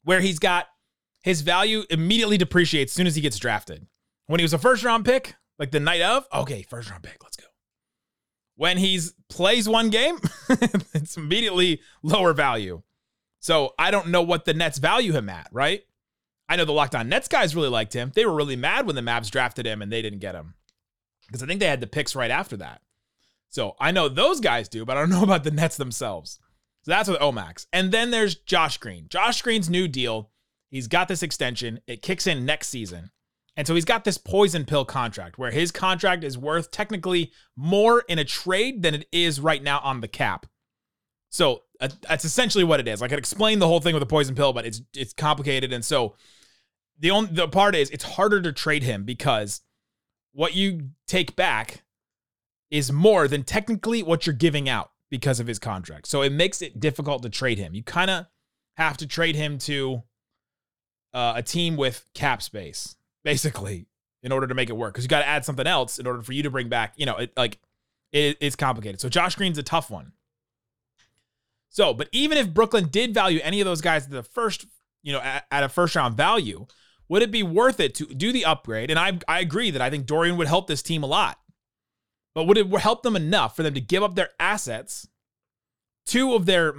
Where 0.04 0.22
he's 0.22 0.40
got 0.40 0.68
his 1.22 1.42
value 1.42 1.84
immediately 1.90 2.38
depreciates 2.38 2.92
as 2.92 2.96
soon 2.96 3.08
as 3.08 3.16
he 3.16 3.22
gets 3.22 3.38
drafted. 3.38 3.86
When 4.28 4.40
he 4.40 4.44
was 4.44 4.54
a 4.54 4.58
first 4.58 4.84
round 4.84 5.06
pick, 5.06 5.36
like 5.60 5.72
the 5.72 5.80
night 5.80 6.02
of, 6.02 6.26
okay, 6.34 6.64
first 6.64 6.90
round 6.90 7.04
pick, 7.04 7.22
let's 7.24 7.36
go. 7.36 7.46
When 8.56 8.78
he's 8.78 9.14
plays 9.30 9.68
one 9.68 9.90
game, 9.90 10.18
it's 10.94 11.18
immediately 11.18 11.82
lower 12.02 12.34
value. 12.34 12.82
So 13.40 13.74
I 13.78 13.92
don't 13.92 14.10
know 14.10 14.22
what 14.22 14.46
the 14.46 14.54
Nets 14.54 14.78
value 14.78 15.12
him 15.12 15.30
at, 15.30 15.50
right? 15.52 15.82
I 16.48 16.56
know 16.56 16.66
the 16.66 16.74
Locked 16.74 16.96
On 16.96 17.10
Nets 17.10 17.28
guys 17.28 17.56
really 17.56 17.70
liked 17.70 17.94
him. 17.94 18.12
They 18.14 18.26
were 18.26 18.34
really 18.34 18.56
mad 18.56 18.86
when 18.86 18.96
the 18.96 19.02
Mavs 19.02 19.32
drafted 19.32 19.66
him 19.66 19.82
and 19.82 19.92
they 19.92 20.02
didn't 20.02 20.20
get 20.20 20.36
him 20.36 20.54
because 21.26 21.42
I 21.42 21.48
think 21.48 21.60
they 21.60 21.68
had 21.68 21.80
the 21.80 21.88
picks 21.88 22.16
right 22.16 22.32
after 22.32 22.58
that. 22.58 22.82
So 23.52 23.76
I 23.80 23.92
know 23.92 24.10
those 24.10 24.40
guys 24.40 24.68
do, 24.68 24.86
but 24.86 24.98
I 24.98 25.02
don't 25.02 25.10
know 25.10 25.24
about 25.24 25.44
the 25.44 25.52
Nets 25.52 25.78
themselves. 25.78 26.40
So 26.84 26.92
that's 26.92 27.10
with 27.10 27.20
Omax. 27.20 27.68
And 27.72 27.92
then 27.92 28.10
there's 28.10 28.36
Josh 28.36 28.80
Green. 28.80 29.06
Josh 29.08 29.42
Green's 29.44 29.70
new 29.70 29.88
deal. 29.88 30.32
He's 30.70 30.88
got 30.88 31.08
this 31.08 31.22
extension. 31.22 31.80
It 31.86 32.02
kicks 32.02 32.26
in 32.26 32.46
next 32.46 32.70
season. 32.70 33.12
And 33.58 33.68
so 33.68 33.76
he's 33.76 33.86
got 33.86 34.06
this 34.06 34.18
poison 34.18 34.66
pill 34.66 34.86
contract 34.86 35.38
where 35.38 35.52
his 35.52 35.72
contract 35.72 36.24
is 36.24 36.38
worth 36.38 36.72
technically 36.72 37.32
more 37.56 38.04
in 38.08 38.18
a 38.18 38.24
trade 38.24 38.82
than 38.82 38.96
it 38.96 39.08
is 39.12 39.40
right 39.40 39.62
now 39.62 39.80
on 39.84 40.00
the 40.00 40.08
cap. 40.08 40.46
So 41.30 41.64
uh, 41.80 41.90
that's 42.08 42.26
essentially 42.26 42.64
what 42.64 42.80
it 42.80 42.88
is. 42.88 43.02
I 43.02 43.10
could 43.10 43.20
explain 43.20 43.60
the 43.60 43.68
whole 43.68 43.82
thing 43.82 43.94
with 43.94 44.04
a 44.04 44.08
poison 44.08 44.36
pill, 44.36 44.54
but 44.54 44.66
it's 44.66 44.82
it's 44.96 45.14
complicated. 45.14 45.74
And 45.74 45.84
so 45.84 46.16
the 47.00 47.12
only 47.12 47.32
the 47.34 47.48
part 47.48 47.76
is 47.76 47.90
it's 47.90 48.04
harder 48.04 48.42
to 48.42 48.54
trade 48.54 48.84
him 48.84 49.04
because 49.04 49.62
what 50.32 50.56
you 50.56 50.92
take 51.08 51.36
back 51.36 51.84
is 52.72 52.92
more 52.92 53.28
than 53.28 53.44
technically 53.44 54.02
what 54.02 54.26
you're 54.26 54.34
giving 54.34 54.68
out 54.70 54.92
because 55.10 55.40
of 55.40 55.46
his 55.46 55.60
contract. 55.60 56.08
So 56.08 56.22
it 56.22 56.32
makes 56.32 56.62
it 56.62 56.80
difficult 56.80 57.22
to 57.24 57.30
trade 57.30 57.58
him. 57.58 57.76
You 57.76 57.84
kind 57.84 58.10
of 58.10 58.26
have 58.78 58.98
to 58.98 59.08
trade 59.08 59.36
him 59.36 59.58
to 59.60 60.04
uh, 61.14 61.34
a 61.36 61.44
team 61.44 61.76
with 61.76 62.06
cap 62.14 62.42
space, 62.42 62.96
basically, 63.24 63.88
in 64.24 64.32
order 64.32 64.48
to 64.48 64.56
make 64.56 64.70
it 64.70 64.78
work. 64.78 64.94
Because 64.94 65.04
you 65.04 65.10
got 65.10 65.20
to 65.20 65.28
add 65.28 65.44
something 65.44 65.68
else 65.68 66.00
in 66.00 66.08
order 66.08 66.22
for 66.22 66.32
you 66.32 66.44
to 66.44 66.50
bring 66.50 66.70
back. 66.70 66.94
You 66.96 67.06
know, 67.06 67.18
it, 67.18 67.34
like 67.36 67.60
it, 68.14 68.38
it's 68.40 68.56
complicated. 68.56 69.02
So 69.02 69.10
Josh 69.10 69.36
Green's 69.36 69.58
a 69.58 69.64
tough 69.64 69.92
one. 69.92 70.14
So, 71.70 71.94
but 71.94 72.08
even 72.12 72.38
if 72.38 72.54
Brooklyn 72.54 72.88
did 72.90 73.14
value 73.14 73.40
any 73.44 73.62
of 73.62 73.66
those 73.66 73.82
guys 73.82 74.06
at 74.06 74.12
the 74.12 74.24
first, 74.24 74.66
you 75.04 75.12
know, 75.12 75.20
at, 75.20 75.46
at 75.52 75.64
a 75.64 75.70
first 75.70 75.96
round 75.96 76.16
value, 76.16 76.68
would 77.10 77.22
it 77.22 77.32
be 77.32 77.44
worth 77.44 77.82
it 77.82 77.96
to 77.96 78.06
do 78.06 78.32
the 78.32 78.46
upgrade? 78.46 78.90
And 78.90 78.98
I 78.98 79.20
I 79.28 79.42
agree 79.42 79.72
that 79.72 79.82
I 79.82 79.90
think 79.90 80.06
Dorian 80.06 80.38
would 80.38 80.48
help 80.48 80.68
this 80.68 80.82
team 80.82 81.04
a 81.04 81.08
lot. 81.08 81.41
But 82.34 82.46
would 82.46 82.58
it 82.58 82.68
help 82.80 83.04
them 83.04 83.16
enough 83.16 83.56
for 83.56 83.64
them 83.64 83.74
to 83.74 83.82
give 83.82 84.04
up 84.04 84.16
their 84.16 84.30
assets, 84.40 85.08
two 86.06 86.34
of 86.34 86.46
their 86.46 86.74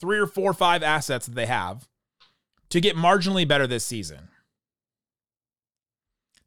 three 0.00 0.18
or 0.18 0.26
four 0.26 0.50
or 0.50 0.54
five 0.54 0.82
assets 0.82 1.26
that 1.26 1.34
they 1.34 1.46
have, 1.46 1.88
to 2.70 2.80
get 2.80 2.96
marginally 2.96 3.48
better 3.48 3.66
this 3.66 3.86
season? 3.86 4.28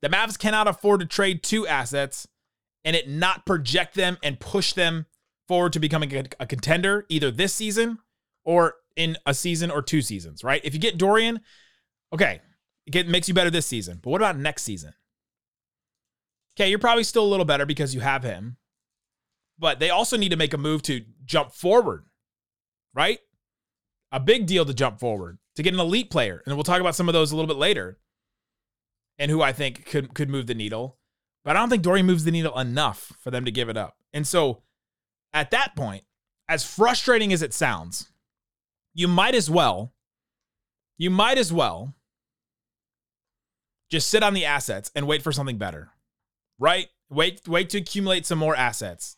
The 0.02 0.10
Mavs 0.10 0.38
cannot 0.38 0.68
afford 0.68 1.00
to 1.00 1.06
trade 1.06 1.44
two 1.44 1.68
assets 1.68 2.28
and 2.84 2.96
it 2.96 3.08
not 3.08 3.46
project 3.46 3.96
them 3.96 4.18
and 4.24 4.40
push 4.40 4.74
them 4.74 5.06
forward 5.48 5.74
to 5.74 5.80
becoming 5.80 6.28
a, 6.40 6.46
contender 6.46 7.06
either 7.10 7.30
this 7.30 7.54
season 7.54 8.00
or 8.44 8.76
in 8.96 9.18
a 9.26 9.34
season 9.34 9.70
or 9.70 9.82
two 9.82 10.02
seasons, 10.02 10.44
right? 10.44 10.62
If 10.64 10.74
you 10.74 10.80
get 10.80 10.98
Dorian, 10.98 11.42
okay, 12.14 12.42
it 12.88 13.08
makes 13.08 13.28
you 13.28 13.34
better 13.34 13.50
this 13.50 13.68
season. 13.68 14.00
But 14.02 14.10
what 14.10 14.22
about 14.22 14.38
next 14.38 14.64
season? 14.64 14.94
Okay, 16.56 16.70
you're 16.70 16.80
probably 16.80 17.04
still 17.04 17.24
a 17.24 17.30
little 17.30 17.46
better 17.46 17.66
because 17.66 17.96
you 17.96 18.02
have 18.02 18.24
him. 18.24 18.58
But 19.58 19.80
they 19.80 19.90
also 19.90 20.18
need 20.18 20.30
to 20.30 20.38
make 20.38 20.54
a 20.54 20.58
move 20.58 20.82
to 20.84 21.02
jump 21.24 21.52
forward, 21.52 22.06
right? 22.94 23.20
A 24.12 24.20
big 24.20 24.48
deal 24.48 24.66
to 24.66 24.74
jump 24.74 25.00
forward, 25.00 25.38
to 25.56 25.64
get 25.64 25.74
an 25.74 25.80
elite 25.80 26.10
player. 26.10 26.42
And 26.46 26.56
we'll 26.56 26.64
talk 26.64 26.82
about 26.82 26.96
some 26.96 27.08
of 27.08 27.14
those 27.14 27.32
a 27.32 27.36
little 27.36 27.48
bit 27.48 27.60
later 27.60 28.00
and 29.20 29.30
who 29.30 29.42
I 29.42 29.54
think 29.54 29.86
could 29.86 30.14
could 30.14 30.30
move 30.30 30.48
the 30.48 30.56
needle. 30.56 30.98
But 31.44 31.56
I 31.56 31.60
don't 31.60 31.70
think 31.70 31.84
Dory 31.84 32.04
moves 32.04 32.24
the 32.24 32.32
needle 32.32 32.58
enough 32.58 33.14
for 33.22 33.32
them 33.32 33.46
to 33.46 33.52
give 33.52 33.70
it 33.70 33.78
up. 33.78 33.98
And 34.14 34.28
so 34.28 34.64
at 35.34 35.52
that 35.52 35.76
point, 35.76 36.04
as 36.50 36.66
frustrating 36.66 37.32
as 37.32 37.42
it 37.42 37.54
sounds, 37.54 38.12
you 38.94 39.08
might 39.08 39.36
as 39.36 39.50
well, 39.50 39.94
you 40.98 41.10
might 41.10 41.38
as 41.38 41.54
well 41.54 41.96
just 43.90 44.10
sit 44.10 44.24
on 44.24 44.34
the 44.34 44.46
assets 44.46 44.92
and 44.96 45.08
wait 45.08 45.22
for 45.22 45.32
something 45.32 45.58
better 45.58 45.92
right? 46.62 46.88
Wait, 47.10 47.42
wait 47.48 47.70
to 47.72 47.80
accumulate 47.80 48.26
some 48.26 48.40
more 48.40 48.56
assets 48.56 49.18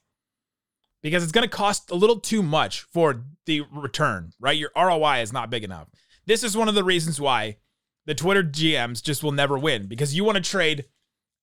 because 1.04 1.22
it's 1.22 1.32
going 1.34 1.48
to 1.48 1.56
cost 1.56 1.92
a 1.92 1.96
little 1.96 2.20
too 2.20 2.42
much 2.42 2.82
for 2.82 3.26
the 3.46 3.62
return, 3.72 4.32
right? 4.40 4.58
Your 4.58 4.72
ROI 4.76 5.20
is 5.22 5.34
not 5.34 5.52
big 5.52 5.64
enough. 5.64 5.90
This 6.26 6.44
is 6.44 6.58
one 6.58 6.70
of 6.70 6.74
the 6.74 6.84
reasons 6.84 7.20
why 7.20 7.58
the 8.06 8.16
Twitter 8.16 8.44
GMs 8.44 9.04
just 9.04 9.22
will 9.22 9.34
never 9.34 9.60
win 9.60 9.88
because 9.88 10.16
you 10.16 10.24
want 10.24 10.38
to 10.38 10.42
trade 10.42 10.86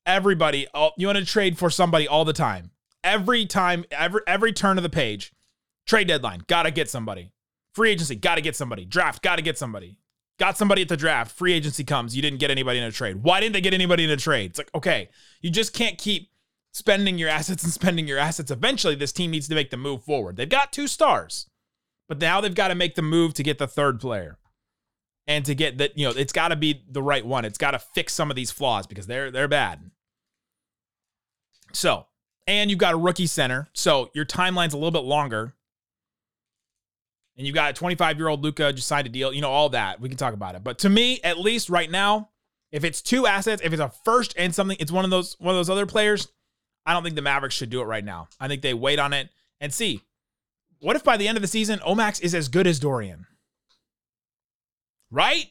everybody, 0.07 0.66
you 0.97 1.07
want 1.07 1.19
to 1.19 1.25
trade 1.25 1.59
for 1.59 1.71
somebody 1.71 2.09
all 2.09 2.25
the 2.25 2.33
time. 2.33 2.71
Every 3.04 3.47
time, 3.47 3.85
every 3.90 4.21
every 4.26 4.52
turn 4.52 4.76
of 4.76 4.83
the 4.83 4.90
page, 4.90 5.33
trade 5.87 6.09
deadline, 6.09 6.42
got 6.49 6.64
to 6.64 6.71
get 6.71 6.90
somebody. 6.90 7.33
Free 7.75 7.90
agency, 7.90 8.16
got 8.16 8.35
to 8.35 8.42
get 8.42 8.57
somebody. 8.57 8.85
Draft, 8.85 9.23
got 9.23 9.37
to 9.37 9.42
get 9.42 9.57
somebody. 9.57 9.97
Got 10.40 10.56
somebody 10.56 10.82
at 10.82 10.88
the 10.88 10.97
draft. 10.97 11.37
Free 11.37 11.52
agency 11.52 11.85
comes. 11.85 12.16
You 12.16 12.23
didn't 12.23 12.40
get 12.40 12.50
anybody 12.50 12.78
in 12.78 12.85
a 12.85 12.90
trade. 12.90 13.23
Why 13.23 13.38
didn't 13.40 13.52
they 13.52 13.61
get 13.61 13.75
anybody 13.75 14.04
in 14.04 14.11
a 14.11 14.16
trade? 14.16 14.50
It's 14.50 14.59
like, 14.59 14.70
okay, 14.75 15.11
you 15.42 15.50
just 15.50 15.75
can't 15.75 15.99
keep 15.99 16.30
spending 16.73 17.18
your 17.18 17.28
assets 17.38 17.62
and 17.62 17.73
spending 17.73 18.09
your 18.09 18.18
assets. 18.18 18.50
Eventually, 18.50 18.94
this 18.94 19.12
team 19.12 19.30
needs 19.30 19.47
to 19.49 19.54
make 19.54 19.70
the 19.70 19.76
move 19.76 20.02
forward. 20.02 20.37
They've 20.37 20.49
got 20.49 20.73
two 20.73 20.88
stars, 20.88 21.47
but 22.09 22.18
now 22.18 22.40
they've 22.40 22.54
got 22.54 22.68
to 22.68 22.75
make 22.75 22.94
the 22.94 23.02
move 23.02 23.35
to 23.35 23.42
get 23.42 23.59
the 23.59 23.68
third 23.68 24.00
player. 24.00 24.38
and 25.26 25.44
to 25.44 25.54
get 25.54 25.78
that, 25.78 25.97
you 25.97 26.06
know, 26.06 26.14
it's 26.16 26.32
got 26.32 26.49
to 26.49 26.56
be 26.56 26.82
the 26.90 27.02
right 27.02 27.25
one. 27.25 27.44
It's 27.44 27.59
got 27.59 27.70
to 27.73 27.78
fix 27.78 28.12
some 28.14 28.30
of 28.30 28.37
these 28.37 28.50
flaws 28.50 28.87
because 28.87 29.06
they're 29.06 29.30
they're 29.30 29.47
bad. 29.47 29.90
So, 31.73 32.06
and 32.47 32.68
you've 32.70 32.80
got 32.80 32.94
a 32.94 32.97
rookie 32.97 33.26
center, 33.26 33.68
so 33.73 34.11
your 34.14 34.25
timeline's 34.25 34.75
a 34.75 34.76
little 34.76 34.90
bit 34.90 35.04
longer. 35.04 35.54
And 37.40 37.47
you've 37.47 37.54
got 37.54 37.70
a 37.70 37.73
25 37.73 38.18
year 38.18 38.28
old 38.28 38.42
Luka 38.42 38.70
just 38.70 38.87
signed 38.87 39.06
a 39.06 39.11
deal, 39.11 39.32
you 39.32 39.40
know, 39.40 39.50
all 39.50 39.70
that. 39.70 39.99
We 39.99 40.11
can 40.11 40.18
talk 40.18 40.35
about 40.35 40.56
it. 40.56 40.62
But 40.62 40.80
to 40.80 40.90
me, 40.90 41.20
at 41.25 41.38
least 41.38 41.70
right 41.70 41.90
now, 41.90 42.28
if 42.70 42.85
it's 42.85 43.00
two 43.00 43.26
assets, 43.26 43.62
if 43.64 43.73
it's 43.73 43.80
a 43.80 43.88
first 44.04 44.35
and 44.37 44.54
something, 44.54 44.76
it's 44.78 44.92
one 44.92 45.06
of 45.06 45.11
those 45.11 45.40
one 45.40 45.54
of 45.54 45.59
those 45.59 45.70
other 45.70 45.87
players. 45.87 46.28
I 46.85 46.92
don't 46.92 47.02
think 47.02 47.14
the 47.14 47.23
Mavericks 47.23 47.54
should 47.54 47.70
do 47.70 47.80
it 47.80 47.85
right 47.85 48.04
now. 48.04 48.28
I 48.38 48.47
think 48.47 48.61
they 48.61 48.75
wait 48.75 48.99
on 48.99 49.14
it 49.14 49.30
and 49.59 49.73
see. 49.73 50.02
What 50.80 50.97
if 50.97 51.02
by 51.02 51.16
the 51.16 51.28
end 51.28 51.38
of 51.38 51.42
the 51.42 51.49
season, 51.49 51.78
Omax 51.78 52.23
is 52.23 52.35
as 52.35 52.49
good 52.49 52.66
as 52.66 52.78
Dorian? 52.78 53.26
Right? 55.11 55.47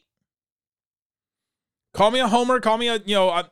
Call 1.95 2.11
me 2.11 2.19
a 2.19 2.27
homer. 2.27 2.59
Call 2.59 2.77
me 2.77 2.89
a 2.89 2.97
you 2.97 3.15
know. 3.15 3.31
I, 3.31 3.45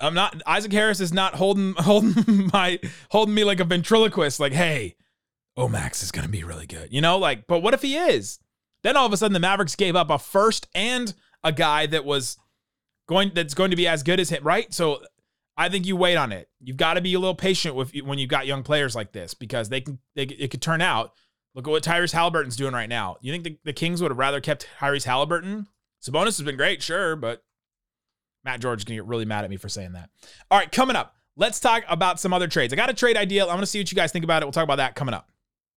I'm 0.00 0.14
not. 0.14 0.42
Isaac 0.48 0.72
Harris 0.72 0.98
is 0.98 1.12
not 1.12 1.36
holding 1.36 1.74
holding 1.78 2.50
my 2.52 2.80
holding 3.12 3.36
me 3.36 3.44
like 3.44 3.60
a 3.60 3.64
ventriloquist. 3.64 4.40
Like, 4.40 4.52
hey, 4.52 4.96
Omax 5.58 6.02
is 6.02 6.12
gonna 6.12 6.28
be 6.28 6.44
really 6.44 6.66
good. 6.66 6.92
You 6.92 7.00
know, 7.00 7.18
like. 7.18 7.46
But 7.46 7.60
what 7.60 7.74
if 7.74 7.82
he 7.82 7.96
is? 7.96 8.38
Then 8.82 8.96
all 8.96 9.06
of 9.06 9.12
a 9.12 9.16
sudden, 9.16 9.32
the 9.32 9.40
Mavericks 9.40 9.74
gave 9.74 9.96
up 9.96 10.10
a 10.10 10.18
first 10.18 10.68
and 10.74 11.12
a 11.42 11.52
guy 11.52 11.86
that 11.86 12.04
was 12.04 12.38
going 13.08 13.32
that's 13.34 13.54
going 13.54 13.70
to 13.70 13.76
be 13.76 13.88
as 13.88 14.02
good 14.02 14.20
as 14.20 14.30
him, 14.30 14.44
right? 14.44 14.72
So 14.72 15.00
I 15.56 15.68
think 15.68 15.86
you 15.86 15.96
wait 15.96 16.16
on 16.16 16.30
it. 16.30 16.48
You've 16.60 16.76
got 16.76 16.94
to 16.94 17.00
be 17.00 17.14
a 17.14 17.18
little 17.18 17.34
patient 17.34 17.74
with 17.74 17.92
when 18.04 18.18
you've 18.18 18.30
got 18.30 18.46
young 18.46 18.62
players 18.62 18.94
like 18.94 19.12
this 19.12 19.34
because 19.34 19.68
they 19.68 19.80
can 19.80 19.98
they 20.14 20.24
it 20.24 20.50
could 20.50 20.62
turn 20.62 20.80
out. 20.80 21.12
Look 21.54 21.66
at 21.66 21.70
what 21.70 21.82
Tyrese 21.82 22.12
Halliburton's 22.12 22.56
doing 22.56 22.74
right 22.74 22.88
now. 22.88 23.16
You 23.20 23.32
think 23.32 23.42
the, 23.42 23.58
the 23.64 23.72
Kings 23.72 24.00
would 24.00 24.12
have 24.12 24.18
rather 24.18 24.40
kept 24.40 24.68
Tyrese 24.78 25.04
Halliburton? 25.04 25.66
Sabonis 26.00 26.36
has 26.36 26.42
been 26.42 26.56
great, 26.56 26.82
sure, 26.82 27.16
but 27.16 27.42
Matt 28.44 28.60
George 28.60 28.80
is 28.80 28.84
gonna 28.84 28.98
get 28.98 29.06
really 29.06 29.24
mad 29.24 29.42
at 29.42 29.50
me 29.50 29.56
for 29.56 29.68
saying 29.68 29.92
that. 29.92 30.10
All 30.50 30.58
right, 30.58 30.70
coming 30.70 30.94
up, 30.94 31.16
let's 31.36 31.58
talk 31.58 31.82
about 31.88 32.20
some 32.20 32.32
other 32.32 32.46
trades. 32.46 32.72
I 32.72 32.76
got 32.76 32.90
a 32.90 32.94
trade 32.94 33.16
idea. 33.16 33.42
I'm 33.42 33.56
gonna 33.56 33.66
see 33.66 33.80
what 33.80 33.90
you 33.90 33.96
guys 33.96 34.12
think 34.12 34.24
about 34.24 34.42
it. 34.42 34.46
We'll 34.46 34.52
talk 34.52 34.64
about 34.64 34.76
that 34.76 34.94
coming 34.94 35.14
up. 35.14 35.28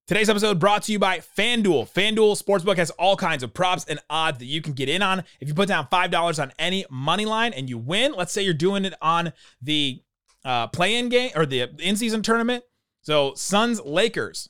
Today's 0.08 0.29
episode 0.29 0.60
brought 0.60 0.84
to 0.84 0.91
you 0.91 1.00
by 1.00 1.20
FanDuel. 1.20 1.89
FanDuel 1.89 2.41
Sportsbook 2.41 2.77
has 2.77 2.89
all 2.91 3.15
kinds 3.15 3.43
of 3.43 3.53
props 3.53 3.86
and 3.86 4.00
odds 4.10 4.39
that 4.39 4.46
you 4.46 4.62
can 4.62 4.74
get 4.74 4.89
in 4.89 5.01
on. 5.01 5.24
If 5.39 5.48
you 5.48 5.53
put 5.53 5.67
down 5.67 5.88
$5 5.88 6.41
on 6.41 6.51
any 6.60 6.86
money 6.89 7.25
line 7.25 7.53
and 7.53 7.70
you 7.70 7.77
win, 7.77 8.13
let's 8.13 8.34
say 8.34 8.41
you're 8.41 8.53
doing 8.53 8.84
it 8.84 8.93
on 9.01 9.31
the 9.62 10.01
uh, 10.43 10.67
play-in 10.67 11.10
game 11.10 11.31
or 11.36 11.46
the 11.46 11.70
in-season 11.79 12.24
tournament. 12.24 12.63
So 13.03 13.36
Suns 13.36 13.79
Lakers, 13.79 14.50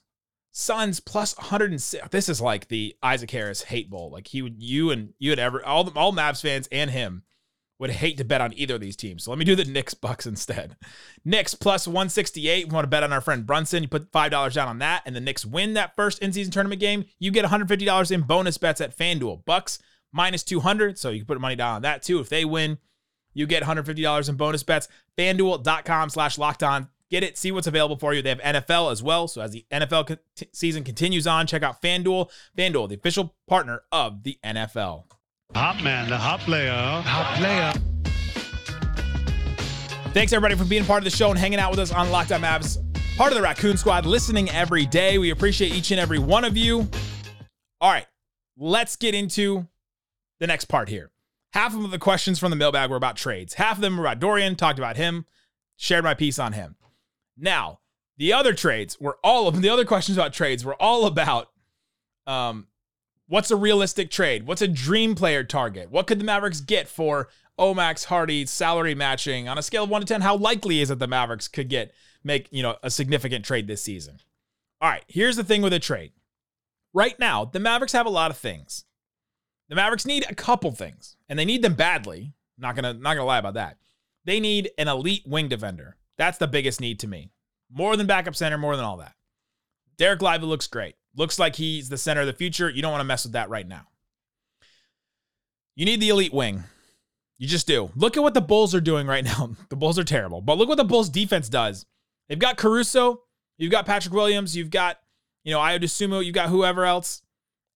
Suns 0.52 1.00
plus 1.00 1.38
106. 1.38 2.08
This 2.10 2.30
is 2.30 2.42
like 2.42 2.70
the 2.70 2.96
Isaac 3.04 3.30
Harris 3.30 3.64
hate 3.64 3.90
bowl. 3.90 4.10
Like 4.10 4.28
he 4.28 4.42
would, 4.42 4.64
you 4.64 4.90
and 4.90 5.14
you 5.20 5.30
had 5.30 5.40
ever 5.40 5.64
all 5.64 5.84
the 5.84 5.92
all 6.00 6.14
Mavs 6.14 6.42
fans 6.42 6.68
and 6.72 6.90
him 6.90 7.24
would 7.82 7.90
hate 7.90 8.16
to 8.18 8.24
bet 8.24 8.42
on 8.42 8.54
either 8.54 8.76
of 8.76 8.82
these 8.82 8.96
teams. 8.96 9.24
So 9.24 9.32
let 9.32 9.40
me 9.40 9.44
do 9.44 9.56
the 9.56 9.66
Knicks 9.66 9.96
Bucks 9.96 10.28
instead. 10.28 10.78
Knicks 11.26 11.56
plus 11.56 11.88
168. 11.88 12.68
We 12.68 12.74
want 12.74 12.84
to 12.84 12.88
bet 12.88 13.02
on 13.02 13.12
our 13.12 13.22
friend 13.22 13.44
Brunson. 13.44 13.82
You 13.82 13.90
put 13.90 14.12
$5 14.12 14.54
down 14.54 14.68
on 14.68 14.80
that, 14.80 15.02
and 15.06 15.16
the 15.16 15.20
Knicks 15.20 15.46
win 15.46 15.74
that 15.74 15.96
first 15.96 16.20
in 16.20 16.32
season 16.32 16.54
tournament 16.54 16.80
game. 16.80 17.06
You 17.20 17.32
get 17.32 17.44
$150 17.44 18.12
in 18.12 18.22
bonus 18.22 18.60
bets 18.60 18.82
at 18.82 18.96
FanDuel. 18.96 19.46
Bucks 19.46 19.80
minus 20.14 20.44
200. 20.44 21.00
So 21.00 21.10
you 21.10 21.22
can 21.22 21.26
put 21.26 21.42
money 21.42 21.56
down 21.56 21.76
on 21.76 21.82
that 21.82 22.04
too. 22.04 22.20
If 22.20 22.30
they 22.30 22.46
win, 22.46 22.78
you 23.34 23.48
get 23.48 23.64
$150 23.64 24.30
in 24.30 24.36
bonus 24.36 24.62
bets. 24.62 24.88
FanDuel.com 25.18 26.12
slash 26.12 26.38
locked 26.38 26.62
on. 26.62 26.88
Get 27.10 27.24
it, 27.24 27.38
see 27.38 27.52
what's 27.52 27.68
available 27.68 27.98
for 27.98 28.14
you. 28.14 28.22
They 28.22 28.30
have 28.30 28.40
NFL 28.40 28.92
as 28.92 29.02
well. 29.02 29.28
So 29.28 29.42
as 29.42 29.52
the 29.52 29.66
NFL 29.72 30.08
co- 30.08 30.46
season 30.54 30.84
continues 30.84 31.28
on, 31.28 31.48
check 31.48 31.64
out 31.64 31.82
FanDuel. 31.82 32.30
FanDuel, 32.56 32.90
the 32.90 32.96
official 32.96 33.36
partner 33.48 33.82
of 33.92 34.24
the 34.24 34.38
NFL. 34.46 35.06
Hot 35.56 35.84
man, 35.84 36.10
the 36.10 36.18
hot 36.18 36.40
player. 36.40 36.72
Hot 36.72 37.38
player. 37.38 37.74
Thanks 40.14 40.34
everybody 40.34 40.56
for 40.56 40.66
being 40.66 40.86
part 40.86 41.00
of 41.00 41.04
the 41.04 41.16
show 41.16 41.30
and 41.30 41.38
hanging 41.38 41.60
out 41.60 41.72
with 41.72 41.80
us 41.80 41.92
on 41.92 42.10
Locked 42.10 42.32
On 42.32 42.42
Mavs, 42.42 42.78
part 43.18 43.32
of 43.32 43.38
the 43.38 43.42
Raccoon 43.42 43.78
Squad, 43.78 44.06
listening 44.06 44.50
every 44.50 44.86
day. 44.86 45.18
We 45.18 45.30
appreciate 45.30 45.74
each 45.74 45.92
and 45.92 46.00
every 46.00 46.20
one 46.20 46.46
of 46.46 46.56
you. 46.56 46.90
All 47.80 47.92
right, 47.92 48.08
let's 48.58 48.96
get 48.96 49.14
into 49.14 49.68
the 50.40 50.48
next 50.48 50.66
part 50.66 50.90
here. 50.90 51.12
Half 51.54 51.76
of 51.76 51.92
the 51.92 52.00
questions 52.00 52.40
from 52.40 52.50
the 52.50 52.56
mailbag 52.56 52.90
were 52.90 52.96
about 52.96 53.18
trades. 53.18 53.56
Half 53.56 53.78
of 53.78 53.82
them 53.82 53.98
were 53.98 54.06
about 54.06 54.20
Dorian, 54.20 54.56
talked 54.56 54.80
about 54.80 54.96
him, 54.96 55.26
shared 55.76 56.04
my 56.04 56.14
piece 56.14 56.40
on 56.40 56.54
him. 56.54 56.76
Now, 57.38 57.80
the 58.18 58.34
other 58.34 58.54
trades 58.54 59.00
were 59.00 59.18
all 59.24 59.48
of 59.48 59.62
the 59.62 59.70
other 59.70 59.86
questions 59.86 60.18
about 60.18 60.32
trades 60.34 60.64
were 60.64 60.82
all 60.82 61.06
about 61.06 61.50
um, 62.26 62.68
what's 63.32 63.50
a 63.50 63.56
realistic 63.56 64.12
trade? 64.12 64.46
What's 64.46 64.62
a 64.62 64.68
dream 64.68 65.16
player 65.16 65.42
target? 65.46 65.90
What 65.90 66.06
could 66.06 66.20
the 66.20 66.26
Mavericks 66.26 66.60
get 66.60 66.90
for 66.90 67.30
Omax 67.58 68.04
Hardy 68.06 68.46
salary 68.46 68.94
matching 68.94 69.48
on 69.48 69.58
a 69.58 69.62
scale 69.62 69.86
of 69.86 69.90
1 69.90 70.02
to 70.02 70.08
10? 70.08 70.20
How 70.20 70.36
likely 70.36 70.82
is 70.82 70.92
it 70.92 71.00
the 71.00 71.08
Mavericks 71.08 71.48
could 71.48 71.70
get 71.70 71.94
make, 72.26 72.50
you 72.52 72.62
know, 72.62 72.76
a 72.84 72.92
significant 72.92 73.46
trade 73.46 73.68
this 73.68 73.82
season? 73.82 74.20
All 74.82 74.90
right, 74.90 75.06
here's 75.08 75.38
the 75.38 75.46
thing 75.46 75.62
with 75.62 75.72
a 75.72 75.80
trade. 75.80 76.12
Right 76.94 77.18
now, 77.20 77.46
the 77.46 77.62
Mavericks 77.62 77.94
have 77.94 78.06
a 78.06 78.10
lot 78.10 78.32
of 78.32 78.38
things. 78.38 78.84
The 79.70 79.76
Mavericks 79.76 80.06
need 80.06 80.26
a 80.30 80.36
couple 80.36 80.74
things, 80.74 81.16
and 81.30 81.40
they 81.40 81.46
need 81.46 81.62
them 81.62 81.76
badly. 81.76 82.34
Not 82.58 82.76
gonna 82.76 82.94
not 82.94 83.14
gonna 83.14 83.24
lie 83.24 83.38
about 83.38 83.54
that. 83.54 83.78
They 84.26 84.42
need 84.42 84.72
an 84.78 84.90
elite 84.90 85.24
wing 85.26 85.48
defender. 85.48 85.96
That's 86.18 86.38
the 86.38 86.48
biggest 86.48 86.82
need 86.82 87.00
to 87.00 87.08
me. 87.08 87.32
More 87.72 87.96
than 87.96 88.08
backup 88.08 88.36
center, 88.36 88.58
more 88.58 88.76
than 88.76 88.84
all 88.84 88.98
that. 88.98 89.16
Dereck 89.98 90.22
Lively 90.22 90.50
looks 90.50 90.68
great. 90.68 90.96
Looks 91.16 91.40
like 91.40 91.56
he's 91.56 91.90
the 91.90 91.98
center 91.98 92.22
of 92.22 92.28
the 92.28 92.34
future. 92.34 92.70
You 92.70 92.82
don't 92.82 92.92
want 92.92 93.02
to 93.02 93.06
mess 93.06 93.24
with 93.24 93.34
that 93.34 93.50
right 93.50 93.68
now. 93.68 93.88
You 95.76 95.86
need 95.86 96.00
the 96.00 96.10
elite 96.10 96.34
wing. 96.34 96.64
You 97.38 97.48
just 97.48 97.68
do. 97.68 97.92
Look 97.96 98.18
at 98.18 98.24
what 98.24 98.34
the 98.34 98.42
Bulls 98.42 98.76
are 98.76 98.82
doing 98.82 99.08
right 99.08 99.24
now. 99.26 99.56
The 99.70 99.76
Bulls 99.76 99.98
are 99.98 100.04
terrible, 100.04 100.42
but 100.42 100.58
look 100.58 100.70
what 100.70 100.78
the 100.78 100.84
Bulls 100.84 101.10
defense 101.10 101.50
does. 101.50 101.86
They've 102.30 102.40
got 102.40 102.56
Caruso, 102.58 103.24
you've 103.58 103.72
got 103.72 103.86
Patrick 103.86 104.14
Williams, 104.14 104.56
you've 104.56 104.70
got, 104.70 105.00
you 105.44 105.52
know, 105.52 105.60
Ayo 105.60 105.82
Dosunmu, 105.82 106.24
you've 106.24 106.36
got 106.36 106.50
whoever 106.50 106.86
else, 106.86 107.24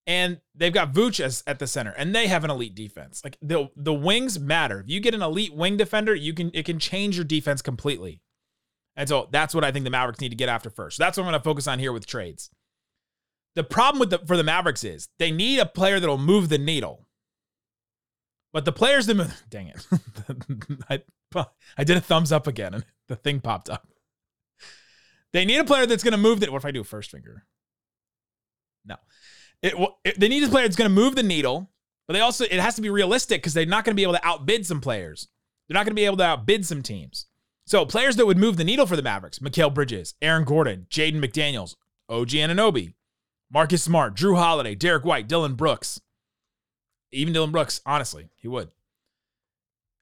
and 0.08 0.39
they've 0.54 0.72
got 0.72 0.94
Vooch 0.94 1.44
at 1.48 1.60
the 1.60 1.68
center, 1.68 1.92
and 1.92 2.13
they 2.15 2.27
have 2.27 2.44
an 2.44 2.51
elite 2.51 2.75
defense. 2.75 3.22
Like 3.24 3.38
the 3.42 3.70
the 3.75 3.94
wings 3.94 4.39
matter. 4.39 4.82
If 4.82 4.89
you 4.89 5.00
get 5.00 5.15
an 5.15 5.22
elite 5.22 5.54
wing 5.54 5.77
defender, 5.77 6.13
you 6.13 6.34
can 6.34 6.51
it 6.54 6.65
can 6.65 6.80
change 6.80 7.15
your 7.18 7.25
defense 7.25 7.62
completely. 7.62 8.22
And 8.96 9.10
so 9.10 9.27
that's 9.32 9.54
what 9.54 9.63
I 9.63 9.72
think 9.72 9.84
the 9.84 9.92
Mavericks 9.92 10.22
need 10.22 10.30
to 10.30 10.36
get 10.36 10.48
after 10.48 10.70
first. 10.70 10.98
So 10.98 11.04
that's 11.04 11.18
what 11.18 11.24
I'm 11.24 11.32
going 11.32 11.39
to 11.39 11.44
focus 11.44 11.68
on 11.68 11.80
here 11.80 11.92
with 11.92 12.06
trades. 12.06 12.50
The 13.55 13.63
problem 13.63 14.00
with 14.00 14.09
the 14.09 14.19
for 14.19 14.38
the 14.38 14.43
Mavericks 14.43 14.83
is 14.83 15.07
they 15.17 15.31
need 15.31 15.59
a 15.59 15.65
player 15.65 16.00
that'll 16.00 16.17
move 16.17 16.50
the 16.50 16.57
needle. 16.57 17.07
But 18.51 18.65
the 18.65 18.71
players 18.71 19.05
that 19.07 19.15
move, 19.15 19.43
dang 19.50 19.67
it, 19.67 19.85
I, 20.89 21.01
I 21.77 21.83
did 21.83 21.97
a 21.97 22.01
thumbs 22.01 22.31
up 22.31 22.47
again 22.47 22.74
and 22.74 22.85
the 23.07 23.15
thing 23.15 23.39
popped 23.39 23.69
up. 23.69 23.88
They 25.33 25.45
need 25.45 25.57
a 25.57 25.65
player 25.65 25.85
that's 25.85 26.03
going 26.03 26.13
to 26.13 26.17
move 26.17 26.39
the. 26.39 26.51
What 26.51 26.59
if 26.62 26.65
I 26.65 26.71
do 26.71 26.81
a 26.81 26.85
first 26.85 27.12
finger? 27.12 27.45
No, 28.85 28.95
it, 29.62 29.74
it, 30.03 30.19
they 30.19 30.27
need 30.27 30.43
a 30.43 30.47
player 30.47 30.65
that's 30.65 30.77
going 30.77 30.89
to 30.89 30.95
move 30.95 31.15
the 31.15 31.24
needle, 31.24 31.71
but 32.07 32.13
they 32.13 32.21
also 32.21 32.45
it 32.45 32.59
has 32.59 32.75
to 32.75 32.81
be 32.81 32.89
realistic 32.89 33.41
because 33.41 33.53
they're 33.53 33.65
not 33.65 33.83
going 33.83 33.91
to 33.93 34.00
be 34.00 34.03
able 34.03 34.13
to 34.13 34.25
outbid 34.25 34.65
some 34.65 34.79
players. 34.79 35.27
They're 35.67 35.74
not 35.74 35.85
going 35.85 35.91
to 35.91 36.00
be 36.00 36.05
able 36.05 36.17
to 36.17 36.24
outbid 36.24 36.65
some 36.65 36.81
teams. 36.81 37.25
So 37.65 37.85
players 37.85 38.15
that 38.17 38.27
would 38.27 38.38
move 38.38 38.57
the 38.57 38.63
needle 38.63 38.85
for 38.85 38.95
the 38.95 39.01
Mavericks: 39.01 39.39
Mikal 39.39 39.74
Bridges, 39.74 40.13
Aaron 40.21 40.45
Gordon, 40.45 40.88
Jaden 40.89 41.15
McDaniels, 41.15 41.75
OG 42.07 42.29
Anunoby, 42.29 42.93
Marcus 43.52 43.84
Smart, 43.84 44.16
Jrue 44.16 44.38
Holiday, 44.38 44.75
Derrick 44.75 45.06
White, 45.06 45.28
Dillon 45.28 45.56
Brooks. 45.56 46.02
Even 47.12 47.34
Dillon 47.34 47.52
Brooks, 47.52 47.82
honestly, 47.86 48.30
he 48.36 48.48
would. 48.48 48.72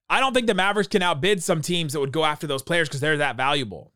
I 0.10 0.20
don't 0.20 0.34
think 0.34 0.48
the 0.48 0.54
Mavericks 0.54 0.88
can 0.88 1.02
outbid 1.02 1.44
some 1.44 1.62
teams 1.62 1.94
that 1.94 2.00
would 2.00 2.12
go 2.12 2.26
after 2.26 2.48
those 2.48 2.64
players 2.64 2.88
because 2.88 3.02
they're 3.02 3.18
that 3.18 3.38
valuable. 3.38 3.94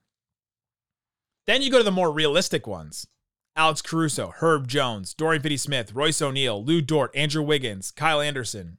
Then 1.45 1.61
you 1.61 1.71
go 1.71 1.77
to 1.77 1.83
the 1.83 1.91
more 1.91 2.11
realistic 2.11 2.67
ones. 2.67 3.07
Alex 3.55 3.81
Caruso, 3.81 4.33
Herb 4.37 4.67
Jones, 4.67 5.13
Dorian 5.13 5.41
Finney 5.41 5.57
Smith, 5.57 5.93
Royce 5.93 6.21
O'Neale, 6.21 6.63
Lu 6.63 6.81
Dort, 6.81 7.15
Andrew 7.15 7.41
Wiggins, 7.41 7.91
Kyle 7.91 8.21
Anderson. 8.21 8.77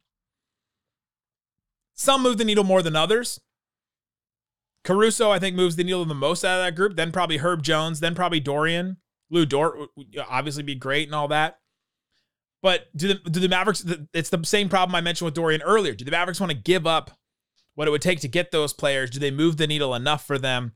Some 1.94 2.22
move 2.22 2.38
the 2.38 2.44
needle 2.44 2.62
more 2.62 2.82
than 2.82 2.94
others. 2.94 3.40
Caruso, 4.84 5.30
I 5.30 5.40
think, 5.40 5.56
moves 5.56 5.74
the 5.74 5.82
needle 5.82 6.04
the 6.04 6.14
most 6.14 6.44
out 6.44 6.60
of 6.60 6.64
that 6.64 6.76
group. 6.76 6.94
Then 6.94 7.10
probably 7.10 7.38
Herb 7.38 7.62
Jones. 7.62 7.98
Then 7.98 8.14
probably 8.14 8.38
Dorian. 8.38 8.98
Lu 9.30 9.46
Dort 9.46 9.90
would 9.96 10.16
obviously 10.28 10.62
be 10.62 10.74
great 10.74 11.08
and 11.08 11.14
all 11.14 11.28
that. 11.28 11.58
But 12.62 12.86
do 12.96 13.08
the 13.08 13.14
do 13.30 13.40
the 13.40 13.48
Mavericks? 13.48 13.84
It's 14.12 14.30
the 14.30 14.42
same 14.44 14.68
problem 14.68 14.94
I 14.94 15.00
mentioned 15.00 15.26
with 15.26 15.34
Dorian 15.34 15.62
earlier. 15.62 15.94
Do 15.94 16.04
the 16.04 16.10
Mavericks 16.10 16.40
want 16.40 16.50
to 16.50 16.58
give 16.58 16.86
up 16.86 17.12
what 17.74 17.86
it 17.86 17.92
would 17.92 18.02
take 18.02 18.20
to 18.20 18.28
get 18.28 18.50
those 18.50 18.72
players? 18.72 19.10
Do 19.10 19.20
they 19.20 19.30
move 19.30 19.56
the 19.56 19.66
needle 19.66 19.94
enough 19.94 20.26
for 20.26 20.38
them? 20.38 20.72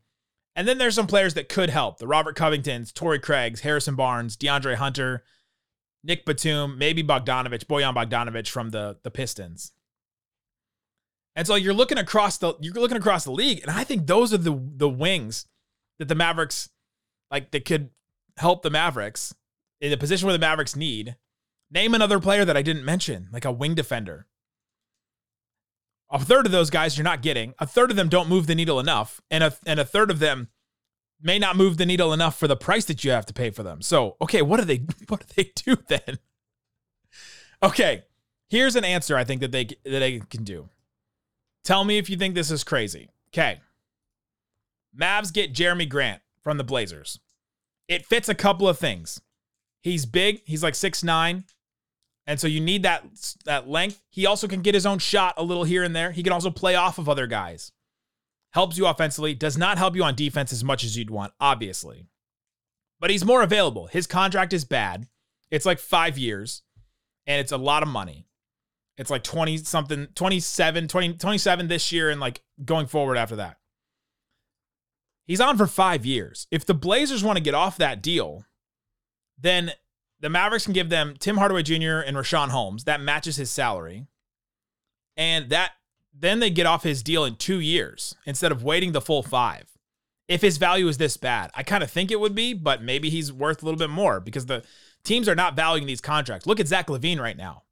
And 0.54 0.68
then 0.68 0.78
there's 0.78 0.94
some 0.94 1.08
players 1.08 1.34
that 1.34 1.48
could 1.48 1.70
help: 1.70 1.98
the 1.98 2.06
Robert 2.06 2.36
Covingtons, 2.36 2.92
Torrey 2.92 3.18
Craigs, 3.18 3.60
Harrison 3.60 3.96
Barnes, 3.96 4.36
DeAndre 4.36 4.76
Hunter, 4.76 5.24
Nic 6.04 6.24
Batum, 6.24 6.78
maybe 6.78 7.02
Bogdanovich, 7.02 7.64
Bojan 7.64 7.94
Bogdanovich 7.94 8.48
from 8.48 8.70
the 8.70 8.98
the 9.02 9.10
Pistons. 9.10 9.72
And 11.34 11.46
so 11.46 11.54
you're 11.54 11.74
looking 11.74 11.98
across 11.98 12.38
the 12.38 12.54
you're 12.60 12.74
looking 12.74 12.96
across 12.96 13.24
the 13.24 13.32
league, 13.32 13.62
and 13.62 13.70
I 13.70 13.82
think 13.82 14.06
those 14.06 14.32
are 14.32 14.38
the 14.38 14.56
the 14.76 14.88
wings 14.88 15.46
that 15.98 16.06
the 16.08 16.14
Mavericks 16.14 16.68
like 17.30 17.50
that 17.50 17.64
could 17.64 17.90
help 18.36 18.62
the 18.62 18.70
Mavericks 18.70 19.34
in 19.80 19.90
the 19.90 19.96
position 19.96 20.26
where 20.26 20.32
the 20.32 20.38
Mavericks 20.38 20.76
need 20.76 21.16
Name 21.72 21.94
another 21.94 22.20
player 22.20 22.44
that 22.44 22.56
I 22.56 22.60
didn't 22.60 22.84
mention, 22.84 23.28
like 23.32 23.46
a 23.46 23.52
wing 23.52 23.74
defender. 23.74 24.26
A 26.10 26.18
third 26.18 26.44
of 26.44 26.52
those 26.52 26.68
guys 26.68 26.98
you're 26.98 27.04
not 27.04 27.22
getting. 27.22 27.54
A 27.58 27.66
third 27.66 27.90
of 27.90 27.96
them 27.96 28.10
don't 28.10 28.28
move 28.28 28.46
the 28.46 28.54
needle 28.54 28.78
enough, 28.78 29.22
and 29.30 29.42
a 29.42 29.56
and 29.64 29.80
a 29.80 29.84
third 29.84 30.10
of 30.10 30.18
them 30.18 30.48
may 31.22 31.38
not 31.38 31.56
move 31.56 31.78
the 31.78 31.86
needle 31.86 32.12
enough 32.12 32.38
for 32.38 32.46
the 32.46 32.56
price 32.56 32.84
that 32.84 33.04
you 33.04 33.10
have 33.10 33.24
to 33.24 33.32
pay 33.32 33.48
for 33.48 33.62
them. 33.62 33.80
So, 33.80 34.16
okay, 34.20 34.42
what 34.42 34.58
do 34.58 34.66
they 34.66 34.76
what 35.08 35.26
do 35.26 35.34
they 35.34 35.50
do 35.54 35.76
then? 35.88 36.18
Okay, 37.62 38.02
here's 38.50 38.76
an 38.76 38.84
answer 38.84 39.16
I 39.16 39.24
think 39.24 39.40
that 39.40 39.52
they 39.52 39.64
that 39.64 40.00
they 40.00 40.18
can 40.18 40.44
do. 40.44 40.68
Tell 41.64 41.84
me 41.84 41.96
if 41.96 42.10
you 42.10 42.18
think 42.18 42.34
this 42.34 42.50
is 42.50 42.64
crazy. 42.64 43.08
Okay. 43.32 43.60
Mavs 44.94 45.32
get 45.32 45.54
Jerami 45.54 45.88
Grant 45.88 46.20
from 46.42 46.58
the 46.58 46.64
Blazers. 46.64 47.18
It 47.92 48.06
fits 48.06 48.30
a 48.30 48.34
couple 48.34 48.66
of 48.66 48.78
things. 48.78 49.20
He's 49.82 50.06
big, 50.06 50.40
he's 50.46 50.62
like 50.62 50.74
six 50.74 51.04
nine. 51.04 51.44
And 52.26 52.40
so 52.40 52.46
you 52.46 52.60
need 52.60 52.84
that 52.84 53.04
that 53.44 53.68
length. 53.68 54.00
He 54.08 54.24
also 54.26 54.48
can 54.48 54.62
get 54.62 54.74
his 54.74 54.86
own 54.86 54.98
shot 54.98 55.34
a 55.36 55.42
little 55.42 55.64
here 55.64 55.82
and 55.82 55.94
there. 55.94 56.12
He 56.12 56.22
can 56.22 56.32
also 56.32 56.50
play 56.50 56.74
off 56.74 56.98
of 56.98 57.08
other 57.08 57.26
guys. 57.26 57.72
Helps 58.52 58.78
you 58.78 58.86
offensively, 58.86 59.34
does 59.34 59.58
not 59.58 59.76
help 59.76 59.94
you 59.94 60.04
on 60.04 60.14
defense 60.14 60.52
as 60.52 60.64
much 60.64 60.84
as 60.84 60.96
you'd 60.96 61.10
want, 61.10 61.32
obviously. 61.38 62.06
But 62.98 63.10
he's 63.10 63.24
more 63.24 63.42
available. 63.42 63.88
His 63.88 64.06
contract 64.06 64.52
is 64.52 64.64
bad. 64.64 65.08
It's 65.50 65.66
like 65.66 65.78
5 65.78 66.16
years 66.16 66.62
and 67.26 67.40
it's 67.40 67.52
a 67.52 67.58
lot 67.58 67.82
of 67.82 67.88
money. 67.88 68.26
It's 68.96 69.10
like 69.10 69.24
20 69.24 69.58
something, 69.58 70.06
27, 70.14 70.88
20, 70.88 71.14
27 71.14 71.68
this 71.68 71.92
year 71.92 72.08
and 72.08 72.20
like 72.20 72.40
going 72.64 72.86
forward 72.86 73.18
after 73.18 73.36
that. 73.36 73.58
He's 75.26 75.40
on 75.40 75.56
for 75.56 75.66
5 75.66 76.04
years. 76.04 76.46
If 76.50 76.64
the 76.64 76.74
Blazers 76.74 77.24
want 77.24 77.36
to 77.36 77.42
get 77.42 77.54
off 77.54 77.78
that 77.78 78.02
deal, 78.02 78.44
then 79.38 79.72
the 80.20 80.28
Mavericks 80.28 80.64
can 80.64 80.72
give 80.72 80.88
them 80.88 81.14
Tim 81.18 81.36
Hardaway 81.36 81.62
Jr. 81.62 82.00
and 82.00 82.16
Richaun 82.16 82.48
Holmes. 82.48 82.84
That 82.84 83.00
matches 83.00 83.36
his 83.36 83.50
salary. 83.50 84.06
And 85.16 85.50
that 85.50 85.72
then 86.12 86.40
they 86.40 86.50
get 86.50 86.66
off 86.66 86.82
his 86.82 87.02
deal 87.02 87.24
in 87.24 87.36
two 87.36 87.60
years 87.60 88.14
instead 88.26 88.52
of 88.52 88.62
waiting 88.62 88.92
the 88.92 89.00
full 89.00 89.22
five. 89.22 89.66
If 90.28 90.42
his 90.42 90.58
value 90.58 90.88
is 90.88 90.98
this 90.98 91.16
bad, 91.16 91.50
I 91.54 91.62
kind 91.62 91.82
of 91.82 91.90
think 91.90 92.10
it 92.10 92.20
would 92.20 92.34
be, 92.34 92.54
but 92.54 92.82
maybe 92.82 93.10
he's 93.10 93.32
worth 93.32 93.62
a 93.62 93.64
little 93.64 93.78
bit 93.78 93.90
more 93.90 94.20
because 94.20 94.46
the 94.46 94.62
teams 95.04 95.28
are 95.28 95.34
not 95.34 95.56
valuing 95.56 95.86
these 95.86 96.00
contracts. 96.00 96.46
Look 96.46 96.60
at 96.60 96.68
Zach 96.68 96.86
LaVine 96.86 97.20
right 97.20 97.36
now. 97.36 97.64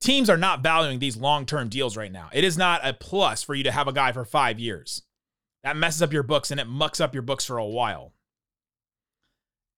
Teams 0.00 0.30
are 0.30 0.38
not 0.38 0.62
valuing 0.62 0.98
these 0.98 1.16
long 1.16 1.44
term 1.44 1.68
deals 1.68 1.96
right 1.96 2.10
now. 2.10 2.30
It 2.32 2.44
is 2.44 2.56
not 2.56 2.80
a 2.82 2.94
plus 2.94 3.42
for 3.42 3.54
you 3.54 3.64
to 3.64 3.72
have 3.72 3.86
a 3.86 3.92
guy 3.92 4.12
for 4.12 4.24
five 4.24 4.58
years. 4.58 5.02
That 5.62 5.76
messes 5.76 6.02
up 6.02 6.12
your 6.12 6.22
books 6.22 6.50
and 6.50 6.60
it 6.60 6.66
mucks 6.66 7.00
up 7.00 7.14
your 7.14 7.22
books 7.22 7.44
for 7.44 7.58
a 7.58 7.66
while. 7.66 8.14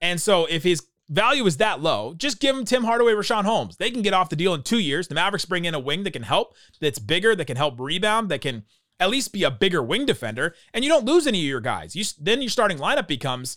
And 0.00 0.20
so 0.20 0.46
if 0.46 0.62
his 0.62 0.86
value 1.08 1.46
is 1.46 1.58
that 1.58 1.80
low, 1.80 2.14
just 2.16 2.40
give 2.40 2.56
him 2.56 2.64
Tim 2.64 2.84
Hardaway, 2.84 3.12
Richaun 3.12 3.44
Holmes. 3.44 3.76
They 3.76 3.90
can 3.90 4.02
get 4.02 4.14
off 4.14 4.30
the 4.30 4.36
deal 4.36 4.54
in 4.54 4.62
two 4.62 4.78
years. 4.78 5.08
The 5.08 5.14
Mavericks 5.14 5.44
bring 5.44 5.64
in 5.64 5.74
a 5.74 5.80
wing 5.80 6.04
that 6.04 6.12
can 6.12 6.22
help, 6.22 6.54
that's 6.80 6.98
bigger, 6.98 7.34
that 7.36 7.44
can 7.46 7.56
help 7.56 7.78
rebound, 7.78 8.28
that 8.30 8.40
can 8.40 8.64
at 9.02 9.10
least 9.10 9.32
be 9.32 9.42
a 9.42 9.50
bigger 9.50 9.82
wing 9.82 10.06
defender, 10.06 10.54
and 10.72 10.84
you 10.84 10.90
don't 10.90 11.04
lose 11.04 11.26
any 11.26 11.40
of 11.40 11.46
your 11.46 11.60
guys. 11.60 11.96
You 11.96 12.04
then 12.20 12.40
your 12.40 12.50
starting 12.50 12.78
lineup 12.78 13.08
becomes 13.08 13.56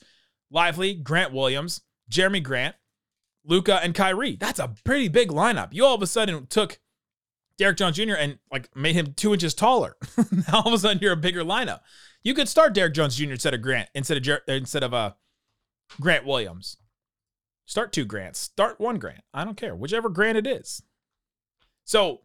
Lively, 0.49 0.95
Grant 0.95 1.33
Williams, 1.33 1.81
Jerami 2.09 2.41
Grant, 2.41 2.75
Luka, 3.43 3.79
and 3.83 3.93
Kyrie. 3.93 4.37
That's 4.37 4.59
a 4.59 4.73
pretty 4.83 5.07
big 5.07 5.29
lineup. 5.29 5.69
You 5.71 5.85
all 5.85 5.95
of 5.95 6.01
a 6.01 6.07
sudden 6.07 6.47
took 6.47 6.79
Derrick 7.57 7.77
Jones 7.77 7.97
Jr. 7.97 8.13
and 8.13 8.39
like 8.51 8.75
made 8.75 8.95
him 8.95 9.13
two 9.13 9.33
inches 9.33 9.53
taller. 9.53 9.95
now 10.31 10.61
all 10.61 10.67
of 10.67 10.73
a 10.73 10.79
sudden 10.79 10.99
you're 11.01 11.13
a 11.13 11.17
bigger 11.17 11.43
lineup. 11.43 11.81
You 12.25 12.33
could 12.33 12.49
start 12.49 12.73
Derrick 12.73 12.95
Jones 12.95 13.15
Jr. 13.15 13.31
instead 13.31 13.53
of 13.53 13.61
Grant 13.61 13.87
instead 13.93 14.17
of 14.17 14.23
Jer- 14.23 14.41
instead 14.47 14.83
of 14.83 14.93
uh 14.93 15.11
Grant 16.01 16.25
Williams. 16.25 16.75
Start 17.67 17.93
two 17.93 18.05
grants. 18.05 18.39
Start 18.39 18.79
one 18.79 18.97
grant. 18.97 19.23
I 19.33 19.45
don't 19.45 19.57
care. 19.57 19.75
Whichever 19.75 20.09
grant 20.09 20.37
it 20.37 20.45
is. 20.45 20.81
So 21.83 22.21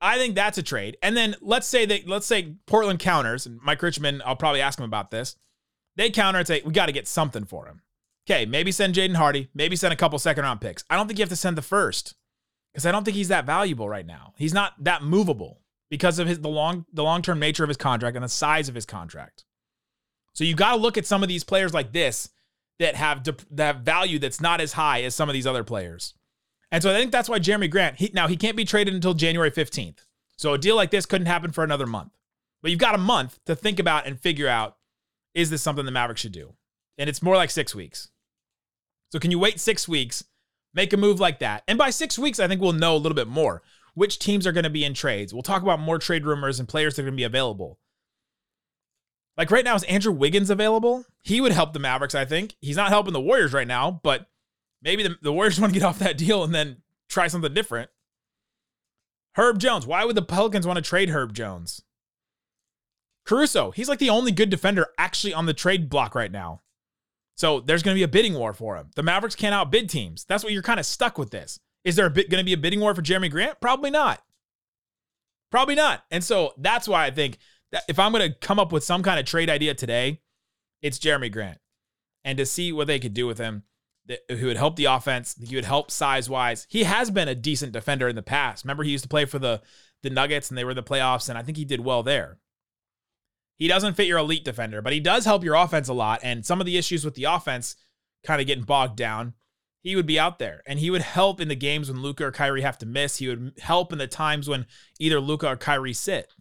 I 0.00 0.18
think 0.18 0.34
that's 0.34 0.58
a 0.58 0.62
trade. 0.62 0.96
And 1.02 1.16
then 1.16 1.36
let's 1.40 1.66
say 1.66 1.86
that 1.86 2.08
let's 2.08 2.26
say 2.26 2.56
Portland 2.66 2.98
counters, 2.98 3.46
and 3.46 3.60
Mike 3.62 3.82
Richman, 3.82 4.20
I'll 4.26 4.36
probably 4.36 4.60
ask 4.60 4.78
him 4.78 4.84
about 4.84 5.10
this. 5.10 5.36
They 5.94 6.10
counter 6.10 6.40
and 6.40 6.46
say, 6.46 6.60
we 6.64 6.72
got 6.72 6.86
to 6.86 6.92
get 6.92 7.08
something 7.08 7.44
for 7.44 7.66
him. 7.66 7.82
Okay, 8.28 8.44
maybe 8.46 8.72
send 8.72 8.94
Jaden 8.94 9.14
Hardy, 9.14 9.48
maybe 9.54 9.76
send 9.76 9.94
a 9.94 9.96
couple 9.96 10.18
second 10.18 10.42
round 10.42 10.60
picks. 10.60 10.84
I 10.90 10.96
don't 10.96 11.06
think 11.06 11.18
you 11.18 11.22
have 11.22 11.30
to 11.30 11.36
send 11.36 11.56
the 11.56 11.62
first 11.62 12.14
because 12.72 12.84
I 12.84 12.92
don't 12.92 13.04
think 13.04 13.16
he's 13.16 13.28
that 13.28 13.46
valuable 13.46 13.88
right 13.88 14.06
now. 14.06 14.34
He's 14.36 14.52
not 14.52 14.72
that 14.82 15.04
movable 15.04 15.60
because 15.90 16.18
of 16.18 16.26
his 16.28 16.40
the 16.40 16.48
long 16.48 16.86
the 16.92 17.02
long 17.02 17.22
term 17.22 17.38
nature 17.38 17.62
of 17.64 17.68
his 17.68 17.76
contract 17.76 18.16
and 18.16 18.24
the 18.24 18.28
size 18.28 18.68
of 18.68 18.74
his 18.74 18.86
contract. 18.86 19.44
So 20.32 20.44
you 20.44 20.54
got 20.54 20.72
to 20.72 20.76
look 20.76 20.98
at 20.98 21.06
some 21.06 21.22
of 21.22 21.28
these 21.28 21.44
players 21.44 21.72
like 21.72 21.92
this 21.92 22.28
that 22.78 22.94
have 22.94 23.24
that 23.24 23.64
have 23.64 23.82
value 23.82 24.18
that's 24.18 24.40
not 24.40 24.60
as 24.60 24.74
high 24.74 25.02
as 25.02 25.14
some 25.14 25.28
of 25.28 25.32
these 25.32 25.46
other 25.46 25.64
players. 25.64 26.14
And 26.70 26.82
so 26.82 26.90
I 26.90 26.98
think 26.98 27.12
that's 27.12 27.28
why 27.28 27.38
Jerami 27.38 27.70
Grant, 27.70 27.96
he, 27.96 28.10
now 28.12 28.26
he 28.26 28.36
can't 28.36 28.56
be 28.56 28.64
traded 28.64 28.92
until 28.92 29.14
January 29.14 29.50
15th. 29.50 29.98
So 30.36 30.52
a 30.52 30.58
deal 30.58 30.76
like 30.76 30.90
this 30.90 31.06
couldn't 31.06 31.28
happen 31.28 31.52
for 31.52 31.62
another 31.62 31.86
month. 31.86 32.12
But 32.60 32.70
you've 32.70 32.80
got 32.80 32.94
a 32.94 32.98
month 32.98 33.38
to 33.46 33.54
think 33.54 33.78
about 33.78 34.06
and 34.06 34.18
figure 34.18 34.48
out 34.48 34.76
is 35.34 35.50
this 35.50 35.62
something 35.62 35.84
the 35.84 35.92
Mavericks 35.92 36.22
should 36.22 36.32
do? 36.32 36.54
And 36.98 37.08
it's 37.08 37.22
more 37.22 37.36
like 37.36 37.50
six 37.50 37.74
weeks. 37.74 38.08
So 39.12 39.18
can 39.18 39.30
you 39.30 39.38
wait 39.38 39.60
six 39.60 39.86
weeks, 39.86 40.24
make 40.74 40.92
a 40.92 40.96
move 40.96 41.20
like 41.20 41.38
that? 41.38 41.62
And 41.68 41.78
by 41.78 41.90
six 41.90 42.18
weeks, 42.18 42.40
I 42.40 42.48
think 42.48 42.60
we'll 42.60 42.72
know 42.72 42.96
a 42.96 42.98
little 42.98 43.14
bit 43.14 43.28
more 43.28 43.62
which 43.96 44.18
teams 44.18 44.46
are 44.46 44.52
going 44.52 44.64
to 44.64 44.70
be 44.70 44.84
in 44.84 44.92
trades. 44.92 45.32
We'll 45.32 45.42
talk 45.42 45.62
about 45.62 45.80
more 45.80 45.98
trade 45.98 46.26
rumors 46.26 46.60
and 46.60 46.68
players 46.68 46.94
that 46.94 47.02
are 47.02 47.06
going 47.06 47.14
to 47.14 47.16
be 47.16 47.24
available. 47.24 47.78
Like 49.38 49.50
right 49.50 49.64
now, 49.64 49.74
is 49.74 49.84
Andrew 49.84 50.12
Wiggins 50.12 50.50
available? 50.50 51.06
He 51.22 51.40
would 51.40 51.52
help 51.52 51.72
the 51.72 51.78
Mavericks, 51.78 52.14
I 52.14 52.26
think. 52.26 52.56
He's 52.60 52.76
not 52.76 52.90
helping 52.90 53.14
the 53.14 53.20
Warriors 53.22 53.54
right 53.54 53.66
now, 53.66 54.00
but 54.02 54.26
maybe 54.82 55.02
the, 55.02 55.16
the 55.22 55.32
Warriors 55.32 55.58
want 55.60 55.72
to 55.72 55.80
get 55.80 55.86
off 55.86 55.98
that 56.00 56.18
deal 56.18 56.44
and 56.44 56.54
then 56.54 56.82
try 57.08 57.26
something 57.26 57.54
different. 57.54 57.88
Herb 59.36 59.58
Jones. 59.58 59.86
Why 59.86 60.04
would 60.04 60.14
the 60.14 60.22
Pelicans 60.22 60.66
want 60.66 60.76
to 60.76 60.82
trade 60.82 61.08
Herb 61.08 61.32
Jones? 61.32 61.80
Caruso. 63.24 63.70
He's 63.70 63.88
like 63.88 63.98
the 63.98 64.10
only 64.10 64.30
good 64.30 64.50
defender 64.50 64.88
actually 64.98 65.32
on 65.32 65.46
the 65.46 65.54
trade 65.54 65.88
block 65.88 66.14
right 66.14 66.30
now. 66.30 66.60
So 67.34 67.60
there's 67.60 67.82
going 67.82 67.94
to 67.94 67.98
be 67.98 68.04
a 68.04 68.08
bidding 68.08 68.34
war 68.34 68.52
for 68.52 68.76
him. 68.76 68.90
The 68.94 69.02
Mavericks 69.02 69.34
can't 69.34 69.54
outbid 69.54 69.88
teams. 69.88 70.26
That's 70.26 70.44
what 70.44 70.52
you're 70.52 70.62
kind 70.62 70.80
of 70.80 70.84
stuck 70.84 71.16
with 71.16 71.30
this. 71.30 71.60
Is 71.86 71.94
there 71.94 72.10
going 72.10 72.28
to 72.28 72.44
be 72.44 72.52
a 72.52 72.58
bidding 72.58 72.80
war 72.80 72.96
for 72.96 73.00
Jerami 73.00 73.30
Grant? 73.30 73.60
Probably 73.60 73.90
not. 73.90 74.20
Probably 75.52 75.76
not. 75.76 76.02
And 76.10 76.22
so 76.24 76.52
that's 76.58 76.88
why 76.88 77.06
I 77.06 77.12
think 77.12 77.38
if 77.88 78.00
I'm 78.00 78.10
going 78.10 78.28
to 78.28 78.38
come 78.38 78.58
up 78.58 78.72
with 78.72 78.82
some 78.82 79.04
kind 79.04 79.20
of 79.20 79.24
trade 79.24 79.48
idea 79.48 79.72
today, 79.72 80.20
it's 80.82 80.98
Jerami 80.98 81.30
Grant. 81.30 81.58
And 82.24 82.36
to 82.38 82.44
see 82.44 82.72
what 82.72 82.88
they 82.88 82.98
could 82.98 83.14
do 83.14 83.28
with 83.28 83.38
him, 83.38 83.62
who 84.28 84.46
would 84.46 84.56
help 84.56 84.74
the 84.74 84.86
offense, 84.86 85.36
he 85.40 85.54
would 85.54 85.64
help 85.64 85.92
size 85.92 86.28
wise. 86.28 86.66
He 86.68 86.82
has 86.82 87.08
been 87.12 87.28
a 87.28 87.36
decent 87.36 87.70
defender 87.70 88.08
in 88.08 88.16
the 88.16 88.22
past. 88.22 88.64
Remember, 88.64 88.82
he 88.82 88.90
used 88.90 89.04
to 89.04 89.08
play 89.08 89.24
for 89.24 89.38
the, 89.38 89.62
the 90.02 90.10
Nuggets 90.10 90.48
and 90.48 90.58
they 90.58 90.64
were 90.64 90.74
the 90.74 90.82
playoffs, 90.82 91.28
and 91.28 91.38
I 91.38 91.42
think 91.42 91.56
he 91.56 91.64
did 91.64 91.80
well 91.80 92.02
there. 92.02 92.38
He 93.58 93.68
doesn't 93.68 93.94
fit 93.94 94.08
your 94.08 94.18
elite 94.18 94.44
defender, 94.44 94.82
but 94.82 94.92
he 94.92 95.00
does 95.00 95.24
help 95.24 95.44
your 95.44 95.54
offense 95.54 95.88
a 95.88 95.94
lot. 95.94 96.18
And 96.24 96.44
some 96.44 96.60
of 96.60 96.66
the 96.66 96.76
issues 96.76 97.04
with 97.04 97.14
the 97.14 97.24
offense 97.24 97.76
kind 98.24 98.40
of 98.40 98.48
getting 98.48 98.64
bogged 98.64 98.96
down, 98.96 99.34
he 99.86 99.94
would 99.94 100.04
be 100.04 100.18
out 100.18 100.40
there 100.40 100.64
and 100.66 100.80
he 100.80 100.90
would 100.90 101.00
help 101.00 101.40
in 101.40 101.46
the 101.46 101.54
games 101.54 101.88
when 101.88 102.02
Luka 102.02 102.24
or 102.24 102.32
Kyrie 102.32 102.62
have 102.62 102.76
to 102.78 102.86
miss. 102.86 103.18
He 103.18 103.28
would 103.28 103.52
help 103.62 103.92
in 103.92 103.98
the 103.98 104.08
times 104.08 104.48
when 104.48 104.66
either 104.98 105.20
Luka 105.20 105.46
or 105.46 105.56
Kyrie 105.56 105.92
sit. 105.92 106.34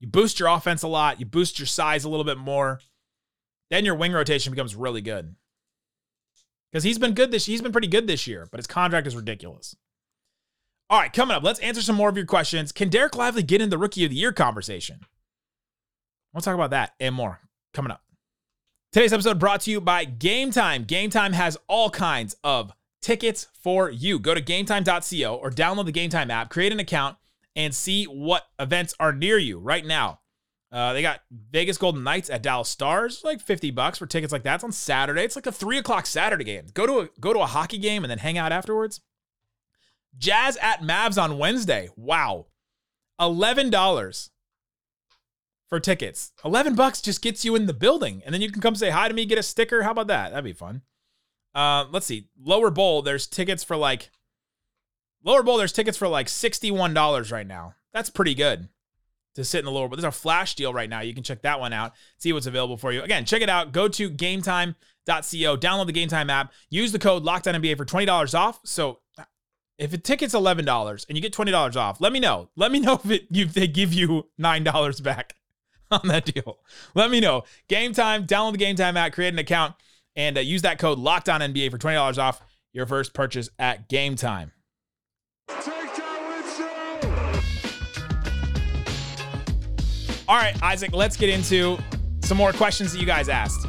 You 0.00 0.08
boost 0.08 0.40
your 0.40 0.48
offense 0.48 0.82
a 0.82 0.88
lot, 0.88 1.20
you 1.20 1.26
boost 1.26 1.60
your 1.60 1.66
size 1.66 2.02
a 2.02 2.08
little 2.08 2.24
bit 2.24 2.36
more. 2.36 2.80
Then 3.70 3.84
your 3.84 3.94
wing 3.94 4.10
rotation 4.10 4.52
becomes 4.52 4.74
really 4.74 5.00
good. 5.00 5.36
Because 6.72 6.82
he's 6.82 6.98
been 6.98 7.14
good 7.14 7.30
this 7.30 7.46
he's 7.46 7.62
been 7.62 7.70
pretty 7.70 7.86
good 7.86 8.08
this 8.08 8.26
year, 8.26 8.48
but 8.50 8.58
his 8.58 8.66
contract 8.66 9.06
is 9.06 9.14
ridiculous. 9.14 9.76
All 10.90 10.98
right, 10.98 11.12
coming 11.12 11.36
up, 11.36 11.44
let's 11.44 11.60
answer 11.60 11.80
some 11.80 11.94
more 11.94 12.08
of 12.08 12.16
your 12.16 12.26
questions. 12.26 12.72
Can 12.72 12.90
Dereck 12.90 13.14
Lively 13.14 13.44
get 13.44 13.60
in 13.60 13.70
the 13.70 13.78
rookie 13.78 14.04
of 14.04 14.10
the 14.10 14.16
year 14.16 14.32
conversation? 14.32 15.02
We'll 16.34 16.40
talk 16.40 16.56
about 16.56 16.70
that 16.70 16.94
and 16.98 17.14
more 17.14 17.38
coming 17.72 17.92
up. 17.92 18.02
Today's 18.90 19.12
episode 19.12 19.38
brought 19.38 19.60
to 19.62 19.70
you 19.70 19.82
by 19.82 20.06
Game 20.06 20.50
Time. 20.50 20.84
Game 20.84 21.10
Time 21.10 21.34
has 21.34 21.58
all 21.68 21.90
kinds 21.90 22.34
of 22.42 22.72
tickets 23.02 23.46
for 23.62 23.90
you. 23.90 24.18
Go 24.18 24.32
to 24.32 24.40
gametime.co 24.40 25.34
or 25.34 25.50
download 25.50 25.84
the 25.84 25.92
Game 25.92 26.08
Time 26.08 26.30
app, 26.30 26.48
create 26.48 26.72
an 26.72 26.80
account, 26.80 27.18
and 27.54 27.74
see 27.74 28.04
what 28.04 28.46
events 28.58 28.94
are 28.98 29.12
near 29.12 29.36
you 29.36 29.58
right 29.58 29.84
now. 29.84 30.20
Uh, 30.72 30.94
they 30.94 31.02
got 31.02 31.20
Vegas 31.30 31.76
Golden 31.76 32.02
Knights 32.02 32.30
at 32.30 32.42
Dallas 32.42 32.70
Stars, 32.70 33.20
like 33.24 33.42
50 33.42 33.72
bucks 33.72 33.98
for 33.98 34.06
tickets 34.06 34.32
like 34.32 34.42
that. 34.44 34.54
It's 34.54 34.64
on 34.64 34.72
Saturday. 34.72 35.22
It's 35.22 35.36
like 35.36 35.46
a 35.46 35.52
three 35.52 35.76
o'clock 35.76 36.06
Saturday 36.06 36.44
game. 36.44 36.64
Go 36.72 36.86
to 36.86 37.00
a 37.00 37.08
go 37.20 37.34
to 37.34 37.40
a 37.40 37.46
hockey 37.46 37.78
game 37.78 38.04
and 38.04 38.10
then 38.10 38.18
hang 38.18 38.38
out 38.38 38.52
afterwards. 38.52 39.02
Jazz 40.16 40.56
at 40.62 40.80
Mavs 40.80 41.22
on 41.22 41.36
Wednesday. 41.36 41.90
Wow. 41.94 42.46
$11 43.20 44.30
for 45.68 45.80
tickets. 45.80 46.32
11 46.44 46.74
bucks 46.74 47.00
just 47.00 47.22
gets 47.22 47.44
you 47.44 47.54
in 47.54 47.66
the 47.66 47.74
building. 47.74 48.22
And 48.24 48.34
then 48.34 48.40
you 48.40 48.50
can 48.50 48.62
come 48.62 48.74
say 48.74 48.90
hi 48.90 49.08
to 49.08 49.14
me, 49.14 49.26
get 49.26 49.38
a 49.38 49.42
sticker. 49.42 49.82
How 49.82 49.90
about 49.90 50.06
that? 50.08 50.30
That'd 50.30 50.44
be 50.44 50.52
fun. 50.52 50.82
Uh, 51.54 51.86
let's 51.90 52.06
see. 52.06 52.28
Lower 52.40 52.70
bowl, 52.70 53.02
there's 53.02 53.26
tickets 53.26 53.64
for 53.64 53.76
like 53.76 54.10
Lower 55.24 55.42
bowl, 55.42 55.58
there's 55.58 55.72
tickets 55.72 55.98
for 55.98 56.08
like 56.08 56.26
$61 56.28 57.32
right 57.32 57.46
now. 57.46 57.74
That's 57.92 58.10
pretty 58.10 58.34
good 58.34 58.68
to 59.34 59.44
sit 59.44 59.58
in 59.58 59.64
the 59.64 59.70
lower 59.70 59.88
bowl. 59.88 59.96
There's 59.96 60.04
a 60.04 60.12
flash 60.12 60.54
deal 60.54 60.72
right 60.72 60.88
now. 60.88 61.00
You 61.00 61.14
can 61.14 61.24
check 61.24 61.42
that 61.42 61.60
one 61.60 61.72
out, 61.72 61.92
see 62.18 62.32
what's 62.32 62.46
available 62.46 62.76
for 62.76 62.92
you. 62.92 63.02
Again, 63.02 63.24
check 63.24 63.42
it 63.42 63.48
out. 63.48 63.72
Go 63.72 63.88
to 63.88 64.10
gametime.co 64.10 64.74
Download 65.06 65.86
the 65.86 65.92
Game 65.92 66.08
Time 66.08 66.30
app. 66.30 66.52
Use 66.70 66.92
the 66.92 66.98
code 66.98 67.24
LOCKEDONNBA 67.24 67.76
for 67.76 67.84
$20 67.84 68.38
off. 68.38 68.60
So 68.64 69.00
if 69.78 69.92
a 69.92 69.98
ticket's 69.98 70.34
$11 70.34 71.06
and 71.08 71.16
you 71.16 71.22
get 71.22 71.32
$20 71.32 71.76
off, 71.76 72.00
let 72.00 72.12
me 72.12 72.20
know. 72.20 72.50
Let 72.56 72.70
me 72.70 72.78
know 72.78 72.94
if, 73.04 73.10
it, 73.10 73.26
if 73.30 73.54
they 73.54 73.66
give 73.66 73.92
you 73.92 74.28
$9 74.40 75.02
back 75.02 75.34
on 76.02 76.08
that 76.08 76.24
deal. 76.24 76.58
Let 76.94 77.10
me 77.10 77.20
know. 77.20 77.44
Game 77.68 77.92
Time. 77.92 78.26
Download 78.26 78.52
the 78.52 78.58
Game 78.58 78.76
Time 78.76 78.96
app. 78.96 79.12
Create 79.12 79.32
an 79.32 79.38
account 79.38 79.74
and 80.16 80.36
uh, 80.36 80.40
use 80.40 80.62
that 80.62 80.78
code 80.78 80.98
Locked 80.98 81.28
On 81.28 81.40
LOCKEDONNBA 81.40 81.70
for 81.70 81.78
$20 81.78 82.18
off 82.18 82.42
your 82.72 82.86
first 82.86 83.14
purchase 83.14 83.48
at 83.58 83.88
Game 83.88 84.16
Time. 84.16 84.52
All 90.28 90.36
right, 90.36 90.62
Isaac, 90.62 90.92
let's 90.92 91.16
get 91.16 91.30
into 91.30 91.78
some 92.20 92.36
more 92.36 92.52
questions 92.52 92.92
that 92.92 93.00
you 93.00 93.06
guys 93.06 93.30
asked. 93.30 93.66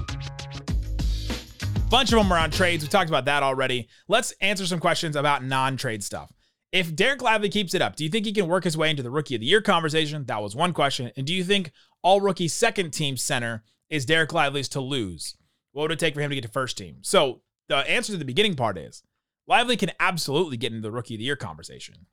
Bunch 1.89 2.12
of 2.12 2.17
them 2.17 2.32
are 2.34 2.38
on 2.38 2.51
trades. 2.51 2.84
We 2.84 2.89
talked 2.89 3.10
about 3.10 3.25
that 3.25 3.43
already. 3.43 3.88
Let's 4.10 4.34
answer 4.41 4.65
some 4.65 4.79
questions 4.79 5.15
about 5.15 5.43
non-trade 5.43 6.03
stuff. 6.03 6.32
If 6.71 6.93
Dereck 6.93 7.21
Lively 7.21 7.49
keeps 7.49 7.73
it 7.73 7.82
up, 7.82 7.95
do 7.95 8.03
you 8.03 8.10
think 8.10 8.25
he 8.25 8.34
can 8.34 8.47
work 8.47 8.65
his 8.65 8.77
way 8.77 8.89
into 8.89 9.01
the 9.01 9.10
rookie 9.10 9.36
of 9.36 9.41
the 9.41 9.47
year 9.47 9.62
conversation? 9.62 10.25
That 10.25 10.43
was 10.43 10.55
one 10.55 10.73
question. 10.73 11.12
And 11.15 11.25
do 11.25 11.34
you 11.34 11.43
think 11.43 11.71
all 12.01 12.21
rookie 12.21 12.47
second 12.47 12.91
team 12.91 13.17
center 13.17 13.63
is 13.89 14.05
Dereck 14.05 14.33
Lively's 14.33 14.69
to 14.69 14.81
lose? 14.81 15.35
What 15.71 15.83
would 15.83 15.91
it 15.91 15.99
take 15.99 16.15
for 16.15 16.21
him 16.21 16.29
to 16.29 16.35
get 16.35 16.43
to 16.43 16.49
first 16.49 16.77
team? 16.77 16.97
So 17.01 17.41
the 17.67 17.77
answer 17.77 18.13
to 18.13 18.17
the 18.17 18.25
beginning 18.25 18.55
part 18.55 18.77
is 18.77 19.03
Lively 19.47 19.77
can 19.77 19.91
absolutely 19.99 20.57
get 20.57 20.71
into 20.71 20.83
the 20.83 20.91
rookie 20.91 21.15
of 21.15 21.19
the 21.19 21.25
year 21.25 21.35
conversation. 21.35 22.05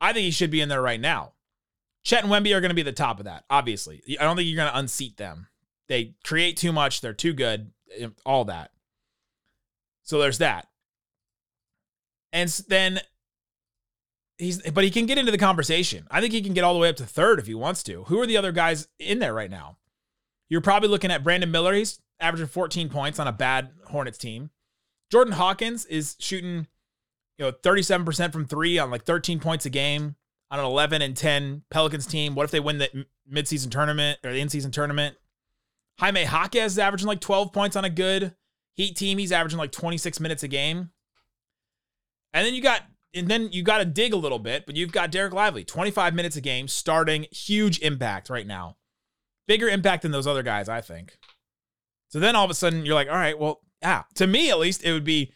I 0.00 0.12
think 0.12 0.24
he 0.24 0.30
should 0.30 0.50
be 0.50 0.60
in 0.60 0.68
there 0.68 0.82
right 0.82 1.00
now. 1.00 1.32
Chet 2.04 2.24
and 2.24 2.32
Wemby 2.32 2.54
are 2.54 2.60
going 2.60 2.70
to 2.70 2.74
be 2.74 2.82
the 2.82 2.92
top 2.92 3.18
of 3.18 3.24
that, 3.24 3.44
obviously. 3.48 4.02
I 4.18 4.24
don't 4.24 4.36
think 4.36 4.48
you're 4.48 4.56
going 4.56 4.72
to 4.72 4.78
unseat 4.78 5.16
them. 5.16 5.46
They 5.88 6.14
create 6.24 6.56
too 6.56 6.72
much, 6.72 7.00
they're 7.00 7.12
too 7.12 7.32
good, 7.32 7.70
eh, 7.96 8.08
all 8.26 8.44
that. 8.46 8.72
So 10.02 10.18
there's 10.18 10.38
that. 10.38 10.66
And 12.32 12.48
then 12.68 13.00
he's 14.42 14.70
but 14.70 14.84
he 14.84 14.90
can 14.90 15.06
get 15.06 15.18
into 15.18 15.32
the 15.32 15.38
conversation. 15.38 16.06
I 16.10 16.20
think 16.20 16.32
he 16.32 16.42
can 16.42 16.54
get 16.54 16.64
all 16.64 16.74
the 16.74 16.80
way 16.80 16.88
up 16.88 16.96
to 16.96 17.06
third 17.06 17.38
if 17.38 17.46
he 17.46 17.54
wants 17.54 17.82
to. 17.84 18.04
Who 18.04 18.20
are 18.20 18.26
the 18.26 18.36
other 18.36 18.52
guys 18.52 18.88
in 18.98 19.18
there 19.18 19.34
right 19.34 19.50
now? 19.50 19.78
You're 20.48 20.60
probably 20.60 20.88
looking 20.88 21.10
at 21.10 21.24
Brandon 21.24 21.50
Miller. 21.50 21.74
He's 21.74 21.98
averaging 22.20 22.48
14 22.48 22.88
points 22.88 23.18
on 23.18 23.26
a 23.26 23.32
bad 23.32 23.70
Hornets 23.86 24.18
team. 24.18 24.50
Jordan 25.10 25.34
Hawkins 25.34 25.84
is 25.86 26.16
shooting, 26.18 26.66
you 27.38 27.46
know, 27.46 27.52
37% 27.52 28.32
from 28.32 28.46
three 28.46 28.78
on 28.78 28.90
like 28.90 29.04
13 29.04 29.40
points 29.40 29.66
a 29.66 29.70
game 29.70 30.16
on 30.50 30.58
an 30.58 30.64
11 30.64 31.02
and 31.02 31.16
10 31.16 31.62
Pelicans 31.70 32.06
team. 32.06 32.34
What 32.34 32.44
if 32.44 32.50
they 32.50 32.60
win 32.60 32.78
the 32.78 33.06
midseason 33.30 33.70
tournament 33.70 34.18
or 34.24 34.32
the 34.32 34.40
in-season 34.40 34.70
tournament? 34.70 35.16
Jaime 35.98 36.24
Jaquez 36.24 36.72
is 36.72 36.78
averaging 36.78 37.08
like 37.08 37.20
12 37.20 37.52
points 37.52 37.76
on 37.76 37.84
a 37.84 37.90
good 37.90 38.34
Heat 38.74 38.96
team. 38.96 39.18
He's 39.18 39.32
averaging 39.32 39.58
like 39.58 39.72
26 39.72 40.18
minutes 40.18 40.42
a 40.42 40.48
game. 40.48 40.90
And 42.32 42.46
then 42.46 42.54
you 42.54 42.62
got 42.62 42.82
and 43.14 43.28
then 43.28 43.50
you 43.52 43.62
got 43.62 43.78
to 43.78 43.84
dig 43.84 44.12
a 44.12 44.16
little 44.16 44.38
bit, 44.38 44.66
but 44.66 44.76
you've 44.76 44.92
got 44.92 45.12
Dereck 45.12 45.32
Lively, 45.32 45.64
25 45.64 46.14
minutes 46.14 46.36
a 46.36 46.40
game, 46.40 46.68
starting 46.68 47.26
huge 47.30 47.80
impact 47.80 48.30
right 48.30 48.46
now. 48.46 48.76
Bigger 49.46 49.68
impact 49.68 50.02
than 50.02 50.12
those 50.12 50.26
other 50.26 50.42
guys, 50.42 50.68
I 50.68 50.80
think. 50.80 51.18
So 52.08 52.20
then 52.20 52.36
all 52.36 52.44
of 52.44 52.50
a 52.50 52.54
sudden 52.54 52.86
you're 52.86 52.94
like, 52.94 53.08
all 53.08 53.14
right, 53.14 53.38
well, 53.38 53.60
yeah, 53.82 54.04
to 54.14 54.26
me 54.26 54.50
at 54.50 54.58
least, 54.58 54.84
it 54.84 54.92
would 54.92 55.04
be 55.04 55.32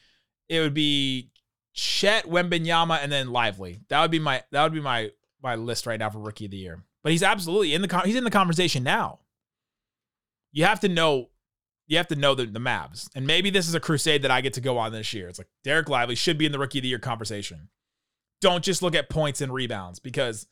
it 0.48 0.60
would 0.60 0.74
be 0.74 1.30
Chet, 1.74 2.26
Wembanyama 2.26 3.00
and 3.02 3.10
then 3.10 3.32
Lively. 3.32 3.80
That 3.88 4.00
would 4.00 4.10
be 4.10 4.18
my 4.18 4.42
that 4.52 4.62
would 4.62 4.72
be 4.72 4.80
my 4.80 5.10
my 5.42 5.56
list 5.56 5.86
right 5.86 5.98
now 5.98 6.10
for 6.10 6.18
rookie 6.18 6.46
of 6.46 6.50
the 6.50 6.56
year. 6.56 6.82
But 7.02 7.12
he's 7.12 7.22
absolutely 7.22 7.74
in 7.74 7.82
the 7.82 8.02
he's 8.04 8.16
in 8.16 8.24
the 8.24 8.30
conversation 8.30 8.82
now. 8.82 9.20
You 10.52 10.64
have 10.64 10.80
to 10.80 10.88
know 10.88 11.30
you 11.86 11.96
have 11.96 12.08
to 12.08 12.16
know 12.16 12.34
the, 12.34 12.46
the 12.46 12.58
Mavs. 12.58 13.08
And 13.14 13.26
maybe 13.26 13.50
this 13.50 13.68
is 13.68 13.74
a 13.74 13.80
crusade 13.80 14.22
that 14.22 14.30
I 14.30 14.40
get 14.40 14.54
to 14.54 14.60
go 14.60 14.78
on 14.78 14.92
this 14.92 15.12
year. 15.12 15.28
It's 15.28 15.38
like 15.38 15.48
Dereck 15.64 15.88
Lively 15.88 16.14
should 16.14 16.38
be 16.38 16.46
in 16.46 16.52
the 16.52 16.58
rookie 16.58 16.78
of 16.78 16.82
the 16.82 16.88
year 16.88 16.98
conversation. 16.98 17.68
Don't 18.40 18.64
just 18.64 18.82
look 18.82 18.94
at 18.94 19.08
points 19.08 19.40
and 19.40 19.52
rebounds 19.52 19.98
because, 19.98 20.46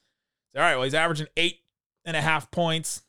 all 0.56 0.62
right, 0.62 0.74
well, 0.74 0.84
he's 0.84 0.94
averaging 0.94 1.26
eight 1.36 1.60
and 2.04 2.16
a 2.16 2.20
half 2.20 2.50
points, 2.50 3.02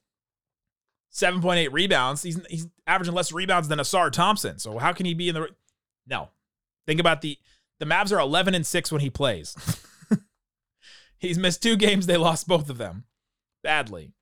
7.8 1.13 1.71
rebounds. 1.71 2.23
He's, 2.23 2.39
he's 2.49 2.67
averaging 2.85 3.13
less 3.13 3.31
rebounds 3.31 3.67
than 3.67 3.79
Ausar 3.79 4.11
Thompson. 4.11 4.59
So 4.59 4.77
how 4.79 4.91
can 4.91 5.05
he 5.05 5.13
be 5.13 5.29
in 5.29 5.35
the. 5.35 5.49
No. 6.07 6.29
Think 6.88 6.99
about 6.99 7.21
the. 7.21 7.38
The 7.79 7.85
Mavs 7.85 8.15
are 8.15 8.19
11 8.19 8.55
and 8.55 8.65
6 8.65 8.91
when 8.91 9.01
he 9.01 9.09
plays. 9.09 9.55
he's 11.19 11.38
missed 11.38 11.61
two 11.61 11.75
games. 11.75 12.05
They 12.05 12.15
lost 12.15 12.47
both 12.47 12.69
of 12.69 12.77
them 12.77 13.03
badly. 13.63 14.13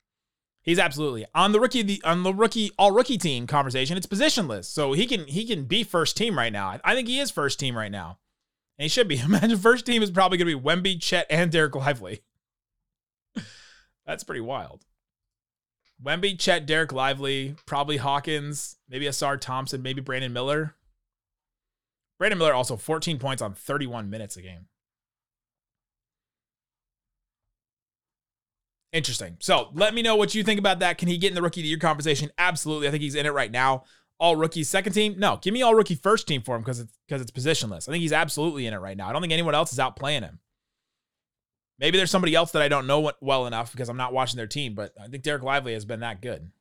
He's 0.64 0.80
absolutely 0.80 1.26
on 1.36 1.52
the 1.52 1.60
rookie 1.60 1.82
the 1.82 2.02
on 2.06 2.24
the 2.24 2.34
rookie 2.34 2.72
all 2.80 2.92
rookie 2.92 3.18
team 3.18 3.48
conversation. 3.48 3.98
It's 3.98 4.08
positionless, 4.08 4.66
so 4.66 4.94
he 4.94 5.06
can 5.06 5.28
he 5.28 5.46
can 5.46 5.66
be 5.66 5.84
first 5.84 6.16
team 6.16 6.38
right 6.38 6.54
now. 6.54 6.80
I 6.84 6.96
think 6.96 7.10
he 7.10 7.20
is 7.20 7.30
first 7.30 7.60
team 7.60 7.78
right 7.78 7.92
now, 7.92 8.20
and 8.80 8.84
he 8.84 8.90
should 8.90 9.10
be. 9.10 9.20
Imagine 9.26 9.58
first 9.58 9.86
team 9.86 10.02
is 10.02 10.10
probably 10.10 10.38
going 10.38 10.50
to 10.50 10.58
be 10.58 10.64
Wemby, 10.64 11.02
Chet, 11.02 11.28
and 11.30 11.52
Dereck 11.52 11.76
Lively. 11.76 12.22
That's 14.06 14.24
pretty 14.24 14.42
wild. 14.42 14.86
Wemby, 16.02 16.40
Chet, 16.40 16.66
Dereck 16.66 16.94
Lively, 16.94 17.56
probably 17.66 17.98
Hawkins, 17.98 18.78
maybe 18.90 19.06
Ausar 19.06 19.40
Thompson, 19.40 19.82
maybe 19.82 20.02
Brandon 20.02 20.32
Miller. 20.32 20.76
Brandon 22.20 22.40
Miller 22.40 22.54
also 22.54 22.78
14 22.78 23.20
points 23.20 23.42
on 23.42 23.54
31 23.54 24.10
minutes 24.10 24.38
a 24.38 24.42
game. 24.42 24.68
Interesting. 28.94 29.38
So 29.40 29.70
let 29.74 29.96
me 29.96 30.04
know 30.04 30.16
what 30.16 30.36
you 30.36 30.44
think 30.44 30.60
about 30.60 30.80
that. 30.80 31.00
Can 31.00 31.08
he 31.08 31.18
get 31.18 31.30
in 31.30 31.36
the 31.36 31.42
rookie 31.42 31.62
of 31.62 31.64
the 31.64 31.70
year 31.70 31.80
conversation? 31.80 32.30
Absolutely. 32.38 32.88
I 32.88 32.92
think 32.92 33.02
he's 33.02 33.16
in 33.16 33.26
it 33.26 33.34
right 33.34 33.52
now. 33.52 33.84
All 34.20 34.36
rookie 34.36 34.64
second 34.64 34.94
team? 34.94 35.16
No. 35.18 35.40
Give 35.42 35.52
me 35.52 35.64
all 35.64 35.74
rookie 35.74 35.96
first 35.96 36.28
team 36.28 36.44
for 36.44 36.56
him 36.56 36.62
because 36.62 36.80
it's 36.80 36.94
because 37.08 37.20
it's 37.20 37.32
positionless. 37.32 37.90
I 37.90 37.92
think 37.92 38.04
he's 38.04 38.14
absolutely 38.14 38.68
in 38.68 38.74
it 38.74 38.78
right 38.78 38.96
now. 38.96 39.10
I 39.10 39.12
don't 39.12 39.22
think 39.22 39.34
anyone 39.34 39.56
else 39.56 39.74
is 39.74 39.80
outplaying 39.80 40.22
him. 40.22 40.40
Maybe 41.80 41.98
there's 41.98 42.12
somebody 42.12 42.36
else 42.36 42.52
that 42.52 42.62
I 42.62 42.68
don't 42.68 42.86
know 42.86 43.12
well 43.20 43.48
enough 43.48 43.72
because 43.72 43.90
I'm 43.90 43.98
not 43.98 44.14
watching 44.14 44.38
their 44.38 44.48
team, 44.48 44.76
but 44.76 44.94
I 45.02 45.08
think 45.08 45.24
Dereck 45.24 45.42
Lively 45.42 45.74
has 45.74 45.86
been 45.86 46.02
that 46.02 46.22
good. 46.22 46.52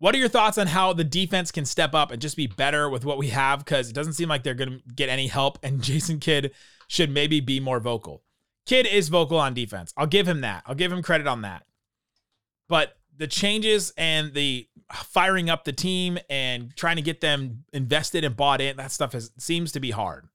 What 0.00 0.14
are 0.14 0.18
your 0.18 0.28
thoughts 0.28 0.58
on 0.58 0.66
how 0.66 0.92
the 0.92 1.04
defense 1.04 1.50
can 1.50 1.64
step 1.64 1.94
up 1.94 2.10
and 2.10 2.20
just 2.20 2.36
be 2.36 2.48
better 2.48 2.90
with 2.90 3.04
what 3.04 3.18
we 3.18 3.28
have? 3.28 3.60
Because 3.60 3.88
it 3.88 3.94
doesn't 3.94 4.12
seem 4.14 4.28
like 4.28 4.42
they're 4.42 4.54
going 4.54 4.80
to 4.80 4.94
get 4.94 5.08
any 5.08 5.28
help, 5.28 5.58
and 5.62 5.82
Jason 5.82 6.18
Kidd 6.18 6.52
should 6.88 7.10
maybe 7.10 7.40
be 7.40 7.60
more 7.60 7.80
vocal. 7.80 8.24
Kidd 8.68 8.86
is 8.86 9.08
vocal 9.08 9.38
on 9.38 9.54
defense. 9.54 9.94
I'll 9.96 10.06
give 10.06 10.28
him 10.28 10.42
that. 10.42 10.62
I'll 10.66 10.74
give 10.74 10.92
him 10.92 11.02
credit 11.02 11.26
on 11.26 11.40
that. 11.40 11.64
But 12.68 12.98
the 13.16 13.26
changes 13.26 13.94
and 13.96 14.34
the 14.34 14.68
firing 14.92 15.48
up 15.48 15.64
the 15.64 15.72
team 15.72 16.18
and 16.28 16.76
trying 16.76 16.96
to 16.96 17.02
get 17.02 17.22
them 17.22 17.64
invested 17.72 18.24
and 18.24 18.36
bought 18.36 18.60
in, 18.60 18.76
that 18.76 18.92
stuff 18.92 19.14
is, 19.14 19.30
seems 19.38 19.72
to 19.72 19.80
be 19.80 19.90
hard. 19.90 20.28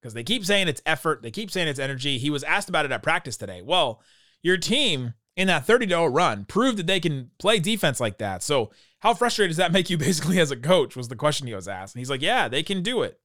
Because 0.00 0.14
they 0.14 0.22
keep 0.22 0.46
saying 0.46 0.68
it's 0.68 0.80
effort, 0.86 1.22
they 1.22 1.32
keep 1.32 1.50
saying 1.50 1.66
it's 1.66 1.80
energy. 1.80 2.18
He 2.18 2.30
was 2.30 2.44
asked 2.44 2.68
about 2.68 2.84
it 2.84 2.92
at 2.92 3.02
practice 3.02 3.36
today. 3.36 3.62
Well, 3.62 4.00
your 4.42 4.58
team 4.58 5.14
in 5.34 5.48
that 5.48 5.66
30 5.66 5.88
0 5.88 6.06
run 6.06 6.44
proved 6.44 6.78
that 6.78 6.86
they 6.86 7.00
can 7.00 7.32
play 7.40 7.58
defense 7.58 7.98
like 7.98 8.18
that. 8.18 8.44
So, 8.44 8.70
how 9.00 9.12
frustrated 9.12 9.50
does 9.50 9.56
that 9.56 9.72
make 9.72 9.90
you 9.90 9.98
basically 9.98 10.38
as 10.38 10.52
a 10.52 10.56
coach? 10.56 10.94
Was 10.94 11.08
the 11.08 11.16
question 11.16 11.48
he 11.48 11.54
was 11.54 11.66
asked. 11.66 11.96
And 11.96 12.00
he's 12.00 12.10
like, 12.10 12.22
Yeah, 12.22 12.46
they 12.46 12.62
can 12.62 12.84
do 12.84 13.02
it. 13.02 13.18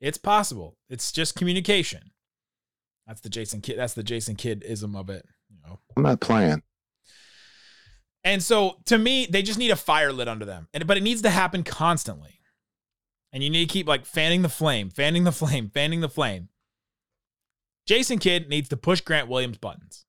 It's 0.00 0.18
possible. 0.18 0.76
It's 0.88 1.12
just 1.12 1.36
communication. 1.36 2.10
That's 3.08 3.22
the 3.22 3.30
Jason 3.30 3.62
Kidd. 3.62 3.78
That's 3.78 3.94
the 3.94 4.02
Jason 4.02 4.36
Kidd 4.36 4.62
ism 4.64 4.94
of 4.94 5.08
it. 5.08 5.26
You 5.48 5.56
know, 5.66 5.80
I'm 5.96 6.02
not 6.02 6.20
playing. 6.20 6.62
And 8.22 8.42
so 8.42 8.76
to 8.84 8.98
me, 8.98 9.26
they 9.26 9.42
just 9.42 9.58
need 9.58 9.70
a 9.70 9.76
fire 9.76 10.12
lit 10.12 10.28
under 10.28 10.44
them, 10.44 10.68
and 10.74 10.86
but 10.86 10.98
it 10.98 11.02
needs 11.02 11.22
to 11.22 11.30
happen 11.30 11.64
constantly. 11.64 12.40
And 13.32 13.42
you 13.42 13.50
need 13.50 13.66
to 13.68 13.72
keep 13.72 13.88
like 13.88 14.04
fanning 14.04 14.42
the 14.42 14.48
flame, 14.48 14.90
fanning 14.90 15.24
the 15.24 15.32
flame, 15.32 15.70
fanning 15.72 16.02
the 16.02 16.08
flame. 16.08 16.50
Jason 17.86 18.18
Kidd 18.18 18.50
needs 18.50 18.68
to 18.68 18.76
push 18.76 19.00
Grant 19.00 19.28
Williams 19.28 19.56
buttons 19.56 20.04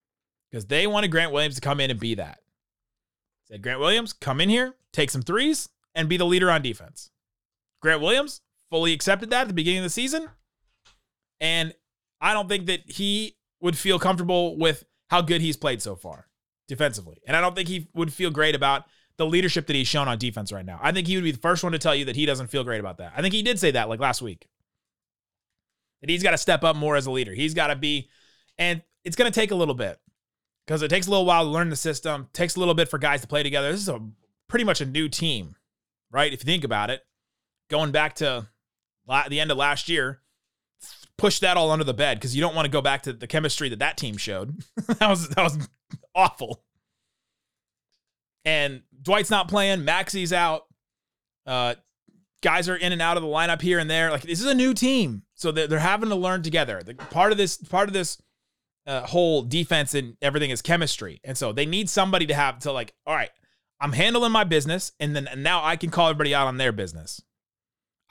because 0.51 0.65
they 0.65 0.85
wanted 0.85 1.11
Grant 1.11 1.31
Williams 1.31 1.55
to 1.55 1.61
come 1.61 1.79
in 1.79 1.89
and 1.89 1.99
be 1.99 2.15
that. 2.15 2.39
Said 3.47 3.61
Grant 3.61 3.79
Williams, 3.79 4.11
come 4.11 4.41
in 4.41 4.49
here, 4.49 4.75
take 4.91 5.09
some 5.09 5.21
threes, 5.21 5.69
and 5.95 6.09
be 6.09 6.17
the 6.17 6.25
leader 6.25 6.51
on 6.51 6.61
defense. 6.61 7.09
Grant 7.81 8.01
Williams 8.01 8.41
fully 8.69 8.91
accepted 8.91 9.29
that 9.29 9.41
at 9.41 9.47
the 9.47 9.53
beginning 9.53 9.79
of 9.79 9.85
the 9.85 9.89
season. 9.89 10.27
And 11.39 11.73
I 12.21 12.33
don't 12.33 12.49
think 12.49 12.67
that 12.67 12.81
he 12.85 13.35
would 13.61 13.77
feel 13.77 13.99
comfortable 13.99 14.57
with 14.57 14.83
how 15.09 15.21
good 15.21 15.41
he's 15.41 15.57
played 15.57 15.81
so 15.81 15.95
far 15.95 16.27
defensively. 16.67 17.19
And 17.27 17.35
I 17.35 17.41
don't 17.41 17.55
think 17.55 17.67
he 17.67 17.89
would 17.93 18.13
feel 18.13 18.31
great 18.31 18.55
about 18.55 18.85
the 19.17 19.25
leadership 19.25 19.67
that 19.67 19.75
he's 19.75 19.87
shown 19.87 20.07
on 20.07 20.17
defense 20.17 20.51
right 20.51 20.65
now. 20.65 20.79
I 20.81 20.91
think 20.91 21.07
he 21.07 21.15
would 21.15 21.23
be 21.23 21.31
the 21.31 21.39
first 21.39 21.63
one 21.63 21.73
to 21.73 21.79
tell 21.79 21.95
you 21.95 22.05
that 22.05 22.15
he 22.15 22.25
doesn't 22.25 22.47
feel 22.47 22.63
great 22.63 22.79
about 22.79 22.99
that. 22.99 23.13
I 23.15 23.21
think 23.21 23.33
he 23.33 23.41
did 23.41 23.59
say 23.59 23.71
that 23.71 23.89
like 23.89 23.99
last 23.99 24.21
week. 24.21 24.47
That 26.01 26.09
he's 26.09 26.23
got 26.23 26.31
to 26.31 26.37
step 26.37 26.63
up 26.63 26.77
more 26.77 26.95
as 26.95 27.05
a 27.07 27.11
leader. 27.11 27.33
He's 27.33 27.53
got 27.53 27.67
to 27.67 27.75
be, 27.75 28.09
and 28.57 28.81
it's 29.03 29.17
going 29.17 29.29
to 29.29 29.37
take 29.37 29.51
a 29.51 29.55
little 29.55 29.73
bit 29.73 29.99
because 30.65 30.81
it 30.81 30.87
takes 30.87 31.07
a 31.07 31.09
little 31.09 31.25
while 31.25 31.43
to 31.43 31.49
learn 31.49 31.69
the 31.69 31.75
system, 31.75 32.29
takes 32.31 32.55
a 32.55 32.59
little 32.59 32.73
bit 32.73 32.87
for 32.87 32.97
guys 32.97 33.19
to 33.21 33.27
play 33.27 33.43
together. 33.43 33.71
This 33.71 33.81
is 33.81 33.89
a 33.89 33.99
pretty 34.47 34.63
much 34.63 34.79
a 34.79 34.85
new 34.85 35.09
team, 35.09 35.55
right? 36.11 36.31
If 36.31 36.41
you 36.43 36.45
think 36.45 36.63
about 36.63 36.89
it, 36.89 37.01
going 37.69 37.91
back 37.91 38.15
to 38.15 38.47
the 39.27 39.39
end 39.39 39.51
of 39.51 39.57
last 39.57 39.89
year, 39.89 40.21
push 41.19 41.39
that 41.39 41.57
all 41.57 41.71
under 41.71 41.83
the 41.83 41.93
bed 41.93 42.17
because 42.17 42.35
you 42.35 42.41
don't 42.41 42.55
want 42.55 42.65
to 42.65 42.71
go 42.71 42.81
back 42.81 43.03
to 43.03 43.13
the 43.13 43.27
chemistry 43.27 43.69
that 43.69 43.79
that 43.79 43.97
team 43.97 44.17
showed. 44.17 44.57
that 44.99 45.09
was 45.09 45.29
that 45.29 45.43
was 45.43 45.69
awful. 46.15 46.63
And 48.45 48.81
Dwight's 49.01 49.29
not 49.29 49.47
playing. 49.47 49.83
Maxi's 49.83 50.33
out. 50.33 50.63
Uh, 51.45 51.75
guys 52.41 52.69
are 52.69 52.75
in 52.75 52.91
and 52.91 53.01
out 53.01 53.17
of 53.17 53.23
the 53.23 53.29
lineup 53.29 53.61
here 53.61 53.79
and 53.79 53.89
there. 53.89 54.11
Like 54.11 54.21
this 54.23 54.39
is 54.39 54.45
a 54.45 54.53
new 54.53 54.73
team, 54.73 55.23
so 55.35 55.51
they're, 55.51 55.67
they're 55.67 55.79
having 55.79 56.09
to 56.09 56.15
learn 56.15 56.41
together. 56.41 56.81
The, 56.83 56.95
part 56.95 57.31
of 57.31 57.37
this, 57.37 57.57
part 57.57 57.89
of 57.89 57.93
this 57.93 58.21
uh, 58.87 59.01
whole 59.01 59.43
defense 59.43 59.93
and 59.93 60.15
everything 60.21 60.49
is 60.49 60.61
chemistry, 60.61 61.19
and 61.23 61.37
so 61.37 61.51
they 61.51 61.65
need 61.65 61.89
somebody 61.89 62.25
to 62.27 62.33
have 62.33 62.59
to 62.59 62.71
like, 62.71 62.93
all 63.05 63.15
right, 63.15 63.31
I'm 63.79 63.93
handling 63.93 64.31
my 64.31 64.43
business, 64.43 64.91
and 64.99 65.15
then 65.15 65.27
and 65.27 65.43
now 65.43 65.63
I 65.63 65.75
can 65.75 65.89
call 65.89 66.09
everybody 66.09 66.33
out 66.33 66.47
on 66.47 66.57
their 66.57 66.71
business. 66.71 67.21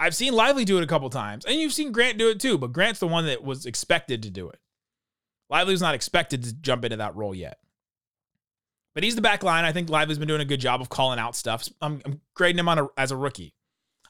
I've 0.00 0.14
seen 0.14 0.32
Lively 0.32 0.64
do 0.64 0.78
it 0.78 0.84
a 0.84 0.86
couple 0.86 1.10
times, 1.10 1.44
and 1.44 1.56
you've 1.56 1.72
seen 1.72 1.92
Grant 1.92 2.18
do 2.18 2.28
it 2.28 2.40
too, 2.40 2.56
but 2.56 2.72
Grant's 2.72 3.00
the 3.00 3.08
one 3.08 3.26
that 3.26 3.42
was 3.42 3.66
expected 3.66 4.22
to 4.22 4.30
do 4.30 4.48
it. 4.48 4.60
Lively's 5.50 5.80
not 5.80 5.94
expected 5.94 6.44
to 6.44 6.52
jump 6.52 6.84
into 6.84 6.98
that 6.98 7.16
role 7.16 7.34
yet. 7.34 7.58
But 8.94 9.02
he's 9.02 9.14
the 9.14 9.22
back 9.22 9.42
line. 9.42 9.64
I 9.64 9.72
think 9.72 9.88
Lively's 9.88 10.18
been 10.18 10.28
doing 10.28 10.40
a 10.40 10.46
good 10.46 10.60
job 10.60 10.80
of 10.80 10.88
calling 10.88 11.18
out 11.18 11.36
stuff. 11.36 11.68
I'm, 11.80 12.00
I'm 12.04 12.20
grading 12.34 12.58
him 12.58 12.68
on 12.68 12.78
a, 12.78 12.88
as 12.96 13.10
a 13.10 13.16
rookie. 13.16 13.54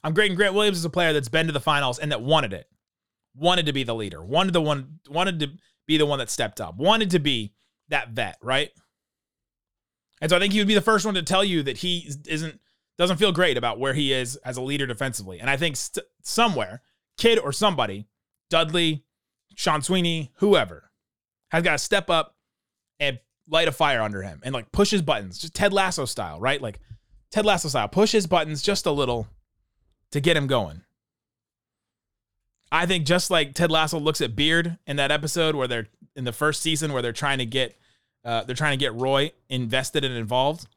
I'm 0.03 0.13
grading 0.13 0.35
Grant 0.35 0.53
Williams 0.53 0.77
as 0.77 0.85
a 0.85 0.89
player 0.89 1.13
that's 1.13 1.29
been 1.29 1.47
to 1.47 1.53
the 1.53 1.59
finals 1.59 1.99
and 1.99 2.11
that 2.11 2.21
wanted 2.21 2.53
it, 2.53 2.67
wanted 3.35 3.65
to 3.65 3.73
be 3.73 3.83
the 3.83 3.95
leader, 3.95 4.23
wanted 4.23 4.53
the 4.53 4.61
one, 4.61 4.99
wanted 5.09 5.39
to 5.41 5.51
be 5.87 5.97
the 5.97 6.05
one 6.05 6.19
that 6.19 6.29
stepped 6.29 6.61
up, 6.61 6.77
wanted 6.77 7.11
to 7.11 7.19
be 7.19 7.53
that 7.89 8.11
vet, 8.11 8.37
right? 8.41 8.71
And 10.21 10.29
so 10.29 10.37
I 10.37 10.39
think 10.39 10.53
he 10.53 10.59
would 10.59 10.67
be 10.67 10.75
the 10.75 10.81
first 10.81 11.05
one 11.05 11.15
to 11.15 11.23
tell 11.23 11.43
you 11.43 11.63
that 11.63 11.77
he 11.77 12.09
isn't 12.27 12.59
doesn't 12.99 13.17
feel 13.17 13.31
great 13.31 13.57
about 13.57 13.79
where 13.79 13.93
he 13.93 14.11
is 14.11 14.35
as 14.37 14.57
a 14.57 14.61
leader 14.61 14.85
defensively. 14.85 15.39
And 15.39 15.49
I 15.49 15.55
think 15.55 15.77
st- 15.77 16.05
somewhere, 16.21 16.81
Kidd 17.17 17.39
or 17.39 17.53
somebody, 17.53 18.07
Dudley, 18.49 19.05
Sean 19.55 19.81
Sweeney, 19.81 20.31
whoever, 20.35 20.91
has 21.49 21.63
got 21.63 21.71
to 21.71 21.77
step 21.77 22.09
up 22.09 22.35
and 22.99 23.17
light 23.47 23.69
a 23.69 23.71
fire 23.71 24.01
under 24.01 24.21
him 24.21 24.41
and 24.43 24.53
like 24.53 24.73
push 24.73 24.91
his 24.91 25.01
buttons, 25.01 25.39
just 25.39 25.55
Ted 25.55 25.71
Lasso 25.71 26.03
style, 26.03 26.41
right? 26.41 26.61
Like 26.61 26.81
Ted 27.31 27.45
Lasso 27.45 27.69
style, 27.69 27.87
push 27.87 28.11
his 28.11 28.27
buttons 28.27 28.61
just 28.61 28.85
a 28.85 28.91
little 28.91 29.27
to 30.11 30.19
get 30.19 30.35
him 30.35 30.47
going. 30.47 30.81
I 32.71 32.85
think 32.85 33.05
just 33.05 33.31
like 33.31 33.53
Ted 33.55 33.71
Lasso 33.71 33.97
looks 33.97 34.19
at 34.19 34.35
Beard 34.35 34.77
in 34.85 34.97
that 34.97 35.09
episode 35.09 35.55
where 35.55 35.69
they're 35.69 35.87
in 36.17 36.25
the 36.25 36.33
first 36.33 36.61
season 36.61 36.91
where 36.91 37.01
they're 37.01 37.13
trying 37.13 37.37
to 37.37 37.45
get 37.45 37.77
uh, 38.25 38.43
they're 38.43 38.55
trying 38.55 38.77
to 38.77 38.83
get 38.83 38.93
Roy 38.93 39.31
invested 39.47 40.03
and 40.03 40.13
involved. 40.13 40.67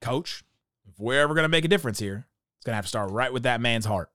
Coach, 0.00 0.44
if 0.92 0.98
we're 0.98 1.20
ever 1.20 1.34
going 1.34 1.44
to 1.44 1.48
make 1.48 1.64
a 1.64 1.68
difference 1.68 1.98
here, 1.98 2.26
it's 2.58 2.64
going 2.64 2.72
to 2.72 2.76
have 2.76 2.84
to 2.84 2.88
start 2.88 3.10
right 3.10 3.32
with 3.32 3.44
that 3.44 3.60
man's 3.60 3.86
heart. 3.86 4.10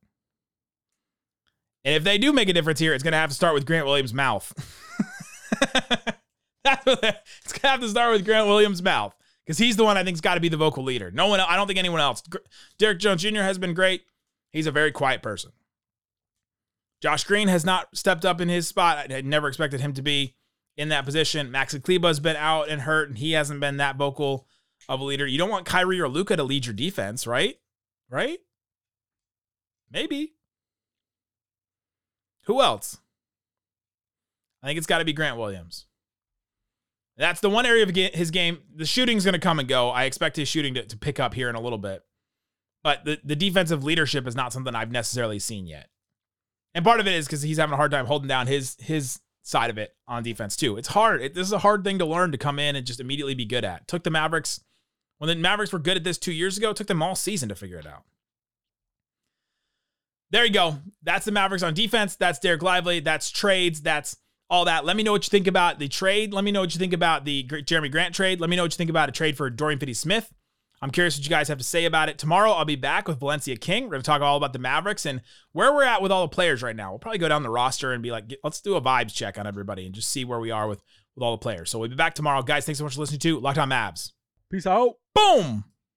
And 1.84 1.96
if 1.96 2.04
they 2.04 2.18
do 2.18 2.34
make 2.34 2.50
a 2.50 2.54
difference 2.54 2.80
here, 2.80 2.94
it's 2.94 3.04
going 3.04 3.12
to 3.14 3.18
have 3.18 3.30
to 3.30 3.36
start 3.36 3.54
with 3.54 3.66
Grant 3.66 3.86
Williams' 3.86 4.14
mouth. 4.14 4.52
it's 6.66 7.54
going 7.54 7.62
to 7.62 7.68
have 7.68 7.82
to 7.82 7.90
start 7.90 8.12
with 8.12 8.26
Grant 8.26 8.48
Williams' 8.48 8.82
mouth 8.82 9.16
because 9.46 9.60
he's 9.60 9.78
the 9.78 9.84
one 9.84 9.98
I 9.98 10.04
think's 10.04 10.22
got 10.22 10.36
to 10.36 10.42
be 10.42 10.50
the 10.50 10.58
vocal 10.58 10.84
leader. 10.84 11.12
No 11.12 11.28
one, 11.28 11.40
I 11.40 11.56
don't 11.56 11.68
think 11.68 11.80
anyone 11.80 12.02
else. 12.02 12.24
Derrick 12.80 13.00
Jones 13.00 13.22
Jr. 13.22 13.42
has 13.42 13.60
been 13.60 13.74
great. 13.74 14.02
He's 14.52 14.68
a 14.68 14.72
very 14.72 14.92
quiet 14.92 15.22
person. 15.22 15.52
Josh 17.02 17.24
Green 17.24 17.50
has 17.50 17.66
not 17.66 17.96
stepped 17.96 18.26
up 18.26 18.42
in 18.42 18.50
his 18.50 18.68
spot. 18.68 19.12
I 19.12 19.14
had 19.14 19.26
never 19.26 19.48
expected 19.48 19.82
him 19.82 19.94
to 19.94 20.02
be 20.02 20.36
in 20.76 20.90
that 20.90 21.06
position. 21.06 21.52
Maxi 21.52 21.82
Kleber's 21.82 22.20
been 22.20 22.36
out 22.36 22.70
and 22.70 22.82
hurt, 22.82 23.10
and 23.10 23.18
he 23.18 23.34
hasn't 23.34 23.60
been 23.60 23.78
that 23.78 23.98
vocal 23.98 24.48
of 24.88 25.00
a 25.00 25.04
leader. 25.04 25.26
You 25.26 25.38
don't 25.38 25.50
want 25.50 25.66
Kyrie 25.66 26.00
or 26.00 26.08
Luka 26.08 26.36
to 26.36 26.44
lead 26.44 26.66
your 26.66 26.74
defense, 26.74 27.26
right? 27.26 27.58
Right? 28.10 28.40
Maybe. 29.92 30.34
Who 32.46 32.62
else? 32.62 32.98
I 34.62 34.68
think 34.68 34.78
it's 34.78 34.88
got 34.88 35.00
to 35.00 35.06
be 35.06 35.14
Grant 35.14 35.38
Williams. 35.38 35.86
That's 37.18 37.40
the 37.40 37.50
one 37.50 37.66
area 37.66 37.84
of 37.84 37.96
his 37.96 38.32
game. 38.32 38.60
The 38.76 38.86
shooting's 38.86 39.24
going 39.24 39.34
to 39.34 39.40
come 39.40 39.60
and 39.60 39.68
go. 39.68 39.90
I 39.90 40.04
expect 40.04 40.36
his 40.36 40.48
shooting 40.48 40.74
to, 40.74 40.84
to 40.86 40.98
pick 40.98 41.20
up 41.20 41.34
here 41.34 41.50
in 41.50 41.56
a 41.56 41.62
little 41.62 41.78
bit. 41.78 42.04
But 42.84 43.06
the, 43.06 43.20
the 43.24 43.36
defensive 43.36 43.84
leadership 43.84 44.28
is 44.28 44.36
not 44.36 44.54
something 44.54 44.76
I've 44.76 44.92
necessarily 44.92 45.40
seen 45.40 45.66
yet. 45.66 45.90
And 46.74 46.84
part 46.84 47.00
of 47.00 47.08
it 47.08 47.14
is 47.14 47.26
because 47.26 47.42
he's 47.42 47.58
having 47.58 47.74
a 47.74 47.78
hard 47.78 47.92
time 47.92 48.06
holding 48.06 48.28
down 48.28 48.48
his 48.48 48.76
his 48.82 49.22
side 49.44 49.70
of 49.70 49.78
it 49.78 49.96
on 50.08 50.24
defense 50.24 50.58
too. 50.58 50.76
It's 50.78 50.90
hard. 50.90 51.22
It, 51.22 51.34
this 51.34 51.48
is 51.48 51.54
a 51.54 51.60
hard 51.60 51.84
thing 51.84 52.00
to 52.00 52.06
learn 52.06 52.32
to 52.34 52.38
come 52.38 52.60
in 52.60 52.76
and 52.76 52.86
just 52.86 53.00
immediately 53.00 53.34
be 53.34 53.46
good 53.46 53.64
at. 53.64 53.88
took 53.88 54.04
the 54.04 54.10
Mavericks 54.10 54.60
when 55.18 55.28
the 55.28 55.36
Mavericks 55.36 55.74
were 55.74 55.80
good 55.80 55.98
at 55.98 56.04
this 56.04 56.18
two 56.18 56.32
years 56.32 56.58
ago. 56.58 56.72
It 56.72 56.78
took 56.78 56.88
them 56.88 57.02
all 57.02 57.16
season 57.16 57.50
to 57.50 57.56
figure 57.56 57.78
it 57.78 57.88
out. 57.88 58.04
There 60.32 60.44
you 60.44 60.52
go. 60.52 60.78
That's 61.04 61.26
the 61.26 61.32
Mavericks 61.32 61.64
on 61.64 61.74
defense. 61.74 62.16
That's 62.16 62.40
Dereck 62.40 62.62
Lively. 62.62 63.00
That's 63.00 63.32
trades. 63.32 63.82
That's 63.82 64.18
all 64.50 64.66
that. 64.66 64.86
Let 64.86 64.96
me 64.96 65.04
know 65.04 65.12
what 65.12 65.26
you 65.26 65.32
think 65.32 65.48
about 65.48 65.80
the 65.80 65.88
trade. 65.88 66.34
Let 66.34 66.44
me 66.44 66.52
know 66.52 66.62
what 66.62 66.74
you 66.74 66.80
think 66.80 66.94
about 66.94 67.26
the 67.26 67.44
Jerami 67.46 67.92
Grant 67.92 68.14
trade. 68.14 68.40
Let 68.40 68.50
me 68.50 68.56
know 68.56 68.64
what 68.64 68.74
you 68.74 68.78
think 68.78 68.90
about 68.90 69.10
a 69.10 69.12
trade 69.12 69.38
for 69.38 69.50
Dorian 69.50 69.80
Finney 69.80 69.94
Smith. 69.94 70.34
I'm 70.82 70.92
curious 70.92 71.18
what 71.18 71.24
you 71.24 71.30
guys 71.30 71.48
have 71.48 71.58
to 71.58 71.64
say 71.64 71.86
about 71.86 72.10
it. 72.10 72.18
Tomorrow, 72.18 72.52
I'll 72.52 72.66
be 72.66 72.76
back 72.76 73.08
with 73.08 73.20
Valencia 73.20 73.56
King. 73.56 73.86
We're 73.86 73.92
going 73.92 74.02
to 74.02 74.06
talk 74.06 74.22
all 74.22 74.38
about 74.38 74.54
the 74.54 74.60
Mavericks 74.60 75.06
and 75.06 75.22
where 75.54 75.74
we're 75.74 75.84
at 75.84 76.02
with 76.02 76.12
all 76.12 76.24
the 76.24 76.36
players 76.36 76.62
right 76.62 76.76
now. 76.76 76.92
We'll 76.92 77.00
probably 77.00 77.18
go 77.18 77.30
down 77.30 77.44
the 77.44 77.50
roster 77.50 77.94
and 77.94 78.04
be 78.04 78.12
like, 78.12 78.26
let's 78.44 78.62
do 78.62 78.76
a 78.76 78.82
vibes 78.82 79.14
check 79.14 79.40
on 79.40 79.48
everybody 79.48 79.86
and 79.86 79.96
just 79.96 80.10
see 80.10 80.26
where 80.26 80.40
we 80.40 80.52
are 80.52 80.68
with, 80.68 80.84
with 81.16 81.24
all 81.24 81.32
the 81.32 81.38
players. 81.38 81.70
So 81.70 81.80
we'll 81.80 81.90
be 81.90 81.96
back 81.96 82.14
tomorrow. 82.14 82.42
Guys, 82.42 82.66
thanks 82.66 82.80
so 82.80 82.84
much 82.84 82.96
for 82.96 83.00
listening 83.00 83.22
to 83.22 83.40
Locked 83.40 83.58
On 83.58 83.70
Mavs. 83.70 84.12
Peace 84.56 84.68
out. 84.68 84.94
Boom. 85.14 85.66